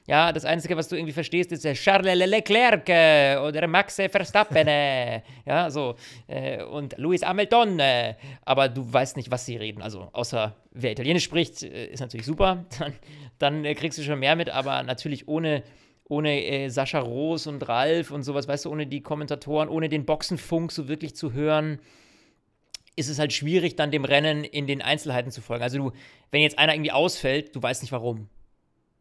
[0.05, 4.67] Ja, das Einzige, was du irgendwie verstehst, ist der Charles Leclerc äh, oder Max Verstappen.
[4.67, 5.95] Äh, ja, so.
[6.71, 7.81] Und Luis Hamilton.
[8.43, 9.81] Aber du weißt nicht, was sie reden.
[9.81, 12.65] Also, außer wer Italienisch spricht, ist natürlich super.
[13.39, 15.63] Dann, dann kriegst du schon mehr mit, aber natürlich ohne
[16.05, 20.05] ohne äh, Sascha Roos und Ralf und sowas, weißt du, ohne die Kommentatoren, ohne den
[20.05, 21.79] Boxenfunk so wirklich zu hören
[22.95, 25.63] ist es halt schwierig, dann dem Rennen in den Einzelheiten zu folgen.
[25.63, 25.91] Also du,
[26.31, 28.29] wenn jetzt einer irgendwie ausfällt, du weißt nicht warum.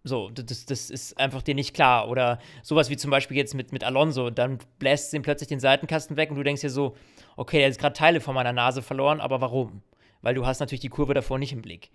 [0.05, 2.09] So, das, das ist einfach dir nicht klar.
[2.09, 6.17] Oder sowas wie zum Beispiel jetzt mit, mit Alonso, dann bläst ihm plötzlich den Seitenkasten
[6.17, 6.97] weg und du denkst dir so,
[7.37, 9.83] okay, der hat gerade Teile von meiner Nase verloren, aber warum?
[10.23, 11.91] Weil du hast natürlich die Kurve davor nicht im Blick.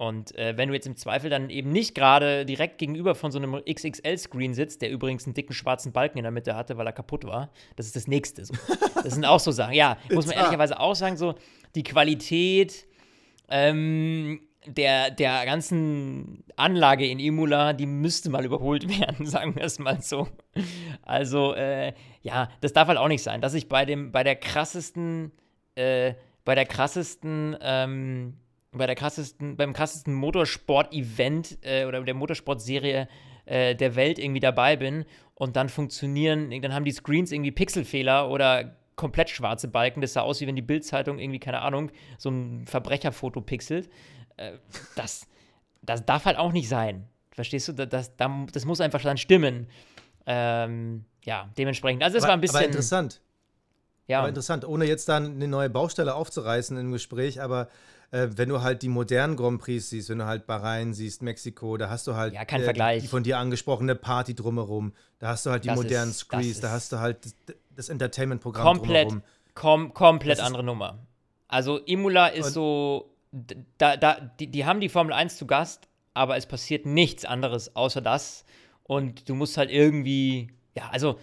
[0.00, 3.38] Und äh, wenn du jetzt im Zweifel dann eben nicht gerade direkt gegenüber von so
[3.38, 6.94] einem XXL-Screen sitzt, der übrigens einen dicken schwarzen Balken in der Mitte hatte, weil er
[6.94, 8.46] kaputt war, das ist das Nächste.
[8.46, 8.54] So.
[8.94, 9.74] Das sind auch so Sachen.
[9.74, 11.34] Ja, muss man ehrlicherweise auch sagen, so
[11.74, 12.86] die Qualität
[13.50, 19.78] ähm, der, der ganzen Anlage in Imola, die müsste mal überholt werden, sagen wir es
[19.78, 20.28] mal so.
[21.02, 21.92] Also, äh,
[22.22, 25.32] ja, das darf halt auch nicht sein, dass ich bei dem, bei der krassesten,
[25.74, 26.14] äh,
[26.46, 28.38] bei der krassesten, ähm,
[28.72, 33.08] bei der krassesten, beim krassesten Motorsport-Event äh, oder der Motorsport-Serie
[33.46, 35.04] äh, der Welt irgendwie dabei bin
[35.34, 40.02] und dann funktionieren, dann haben die Screens irgendwie Pixelfehler oder komplett schwarze Balken.
[40.02, 43.88] Das sah aus, wie wenn die Bildzeitung irgendwie, keine Ahnung, so ein Verbrecherfoto pixelt.
[44.36, 44.58] Äh,
[44.94, 45.26] das,
[45.82, 47.08] das darf halt auch nicht sein.
[47.32, 47.72] Verstehst du?
[47.72, 49.68] Das, das, das muss einfach dann stimmen.
[50.26, 52.02] Ähm, ja, dementsprechend.
[52.02, 52.56] Also, es war ein bisschen.
[52.56, 53.22] Aber interessant.
[54.06, 54.18] Ja.
[54.18, 57.68] Aber interessant, ohne jetzt dann eine neue Baustelle aufzureißen im Gespräch, aber
[58.12, 61.76] äh, wenn du halt die modernen Grand Prix siehst, wenn du halt Bahrain siehst, Mexiko,
[61.76, 63.02] da hast du halt ja, kein äh, Vergleich.
[63.02, 64.92] die von dir angesprochene Party drumherum.
[65.18, 67.34] Da hast du halt die das modernen ist, Screens, da hast du halt das,
[67.76, 69.22] das Entertainment-Programm komplett, drumherum.
[69.54, 70.98] Kom komplett andere Nummer.
[71.48, 73.14] Also Imola ist so,
[73.78, 77.74] da, da, die, die haben die Formel 1 zu Gast, aber es passiert nichts anderes
[77.76, 78.44] außer das.
[78.84, 81.18] Und du musst halt irgendwie, ja, also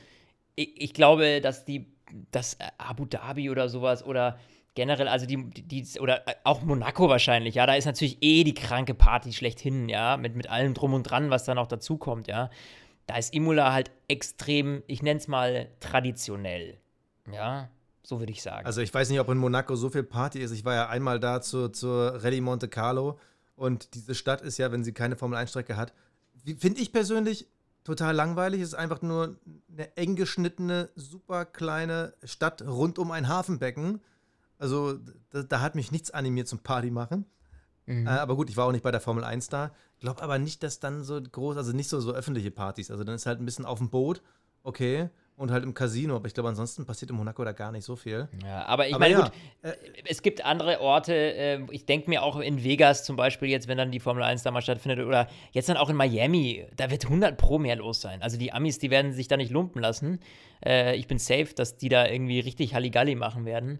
[0.55, 1.87] ich, ich glaube, dass die,
[2.31, 4.39] dass Abu Dhabi oder sowas oder
[4.77, 8.93] generell, also die, die, oder auch Monaco wahrscheinlich, ja, da ist natürlich eh die kranke
[8.93, 12.51] Party schlechthin, ja, mit, mit allem drum und dran, was da noch dazukommt, ja.
[13.07, 16.77] Da ist Imola halt extrem, ich nenne es mal traditionell,
[17.31, 17.69] ja,
[18.03, 18.67] so würde ich sagen.
[18.67, 20.51] Also ich weiß nicht, ob in Monaco so viel Party ist.
[20.51, 23.17] Ich war ja einmal da zur, zur Rallye Monte Carlo
[23.55, 25.91] und diese Stadt ist ja, wenn sie keine Formel-1-Strecke hat,
[26.59, 27.47] finde ich persönlich
[27.83, 28.61] total langweilig.
[28.61, 29.37] Es ist einfach nur
[29.71, 34.01] eine eng geschnittene, super kleine Stadt rund um ein Hafenbecken
[34.57, 34.97] also
[35.29, 37.25] da, da, hat mich nichts animiert zum Party machen.
[37.85, 38.07] Mhm.
[38.07, 39.71] Äh, aber gut, ich war auch nicht bei der Formel 1 da.
[39.99, 42.91] Glaube aber nicht, dass dann so groß, also nicht so, so öffentliche Partys.
[42.91, 44.21] Also dann ist halt ein bisschen auf dem Boot,
[44.63, 45.09] okay.
[45.37, 46.15] und halt im Casino.
[46.15, 48.27] Aber ich glaube, ansonsten passiert in Monaco da gar nicht so viel.
[48.43, 52.23] Ja, aber ich Aber meine, ja, gut, es gibt andere Orte, äh, ich denke mir
[52.23, 55.27] auch in Vegas zum Beispiel, jetzt, wenn dann die Formel 1 da mal stattfindet, oder
[55.51, 58.21] jetzt dann auch in Miami, da wird 100 Pro mehr los sein.
[58.21, 60.19] Also die Amis, die werden sich da nicht lumpen lassen.
[60.65, 63.79] Äh, ich bin safe, dass die da irgendwie richtig Halligalli machen werden.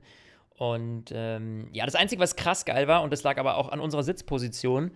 [0.58, 3.80] Und ähm, ja, das Einzige, was krass geil war, und das lag aber auch an
[3.80, 4.92] unserer Sitzposition,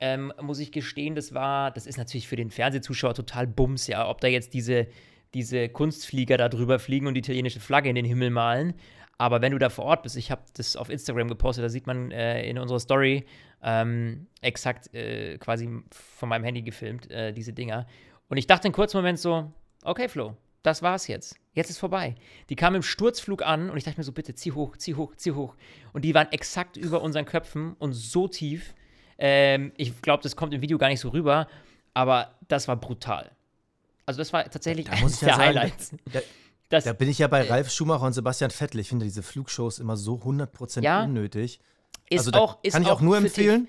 [0.00, 4.08] ähm, muss ich gestehen, das war, das ist natürlich für den Fernsehzuschauer total Bums, ja,
[4.08, 4.86] ob da jetzt diese,
[5.32, 8.74] diese Kunstflieger da drüber fliegen und die italienische Flagge in den Himmel malen.
[9.16, 11.86] Aber wenn du da vor Ort bist, ich habe das auf Instagram gepostet, da sieht
[11.86, 13.24] man äh, in unserer Story
[13.62, 17.86] ähm, exakt äh, quasi von meinem Handy gefilmt, äh, diese Dinger.
[18.28, 19.52] Und ich dachte einen kurzen Moment so,
[19.84, 21.36] okay, Flo, das war's jetzt.
[21.54, 22.14] Jetzt ist vorbei.
[22.48, 25.14] Die kamen im Sturzflug an und ich dachte mir so, bitte zieh hoch, zieh hoch,
[25.16, 25.54] zieh hoch.
[25.92, 28.74] Und die waren exakt über unseren Köpfen und so tief.
[29.18, 31.46] Ähm, ich glaube, das kommt im Video gar nicht so rüber,
[31.94, 33.30] aber das war brutal.
[34.06, 35.90] Also das war tatsächlich Da muss eines ich ja der sagen, Highlights.
[36.12, 36.20] Da,
[36.70, 38.80] Das, da bin ich ja bei Ralf Schumacher und Sebastian Vettel.
[38.80, 41.04] Ich finde diese Flugshows immer so 100% Ja.
[41.04, 41.60] unnötig.
[42.08, 43.68] ist also auch, ist kann ich auch nur für empfehlen.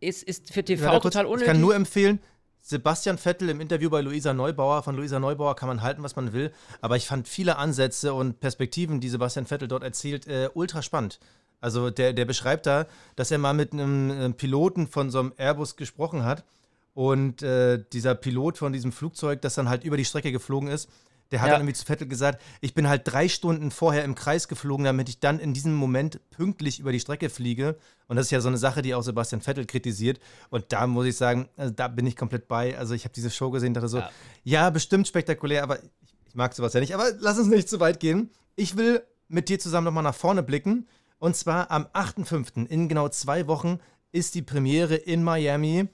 [0.00, 1.46] Ist, ist für TV total unnötig.
[1.48, 2.20] Ich kann nur empfehlen,
[2.68, 4.82] Sebastian Vettel im Interview bei Luisa Neubauer.
[4.82, 6.52] Von Luisa Neubauer kann man halten, was man will.
[6.82, 11.18] Aber ich fand viele Ansätze und Perspektiven, die Sebastian Vettel dort erzählt, äh, ultra spannend.
[11.62, 15.76] Also der, der beschreibt da, dass er mal mit einem Piloten von so einem Airbus
[15.76, 16.44] gesprochen hat.
[16.92, 20.90] Und äh, dieser Pilot von diesem Flugzeug, das dann halt über die Strecke geflogen ist,
[21.30, 21.52] der hat Ja.
[21.54, 25.08] dann irgendwie zu Vettel gesagt, ich bin halt drei Stunden vorher im Kreis geflogen, damit
[25.08, 27.76] ich dann in diesem Moment pünktlich über die Strecke fliege.
[28.06, 30.18] Und das ist ja so eine Sache, die auch Sebastian Vettel kritisiert.
[30.50, 32.76] Und da muss ich sagen, also da bin ich komplett bei.
[32.78, 34.10] Also ich habe diese Show gesehen, dachte so, Ja.
[34.44, 34.70] ja.
[34.70, 35.90] bestimmt spektakulär, aber ich,
[36.28, 36.94] ich mag sowas ja nicht.
[36.94, 38.30] Aber lass uns nicht zu weit gehen.
[38.56, 40.86] Ich will mit dir zusammen nochmal nach vorne blicken.
[41.18, 42.66] Und zwar am 8.5.
[42.68, 43.80] in genau zwei Wochen
[44.12, 45.88] ist die Premiere in Miami.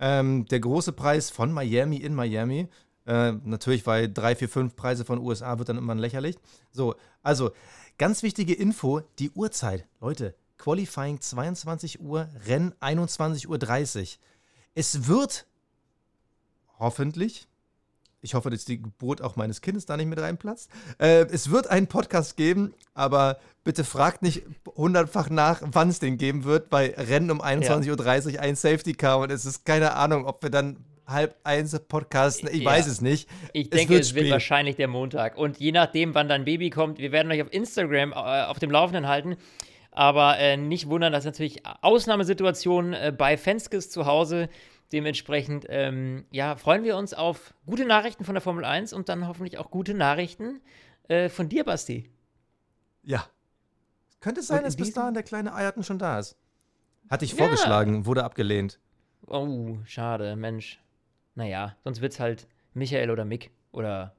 [0.00, 2.66] Ähm, der große Preis von Miami in Miami.
[3.06, 6.36] Äh, natürlich, weil 3, 4, 5 Preise von USA wird dann immer lächerlich.
[6.72, 7.52] So, also
[7.98, 9.86] ganz wichtige Info: die Uhrzeit.
[10.00, 14.06] Leute, Qualifying 22 Uhr, Rennen 21.30 Uhr.
[14.74, 15.46] Es wird
[16.78, 17.46] hoffentlich,
[18.22, 21.66] ich hoffe, dass die Geburt auch meines Kindes da nicht mit reinplatzt, äh, es wird
[21.66, 24.44] einen Podcast geben, aber bitte fragt nicht
[24.76, 26.70] hundertfach nach, wann es den geben wird.
[26.70, 30.50] Bei Rennen um 21.30 Uhr ein Safety Car und es ist keine Ahnung, ob wir
[30.50, 32.48] dann halb eins podcasten.
[32.52, 32.70] Ich Ja.
[32.70, 33.28] weiß es nicht.
[33.52, 35.36] Ich Es denke, wird es wird wahrscheinlich der Montag.
[35.36, 38.70] Und je nachdem, wann dein Baby kommt, wir werden euch auf Instagram äh, auf dem
[38.70, 39.36] Laufenden halten.
[39.90, 44.48] Aber äh, nicht wundern, dass natürlich Ausnahmesituationen äh, bei Fenskes zu Hause.
[44.92, 49.26] Dementsprechend, ähm, ja, freuen wir uns auf gute Nachrichten von der Formel 1 und dann
[49.26, 50.60] hoffentlich auch gute Nachrichten
[51.08, 52.10] äh, von dir, Basti.
[53.02, 53.26] Ja.
[54.20, 56.36] Könnte es sein, dass bis dahin der kleine Eierten schon da ist.
[57.10, 57.38] Hatte ich Ja.
[57.38, 58.78] vorgeschlagen, wurde abgelehnt.
[59.26, 60.80] Oh, schade, Mensch.
[61.34, 64.14] Naja, sonst wird's halt Michael oder Mick oder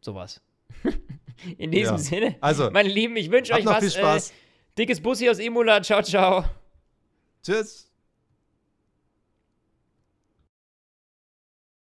[0.00, 0.40] sowas.
[1.58, 1.98] In diesem Ja.
[1.98, 3.80] Sinne, Also, meine Lieben, ich wünsche euch noch was.
[3.80, 4.30] viel Spaß.
[4.30, 4.34] Äh,
[4.78, 5.82] dickes Bussi aus Imola.
[5.82, 6.44] Ciao, ciao.
[7.42, 7.85] Tschüss.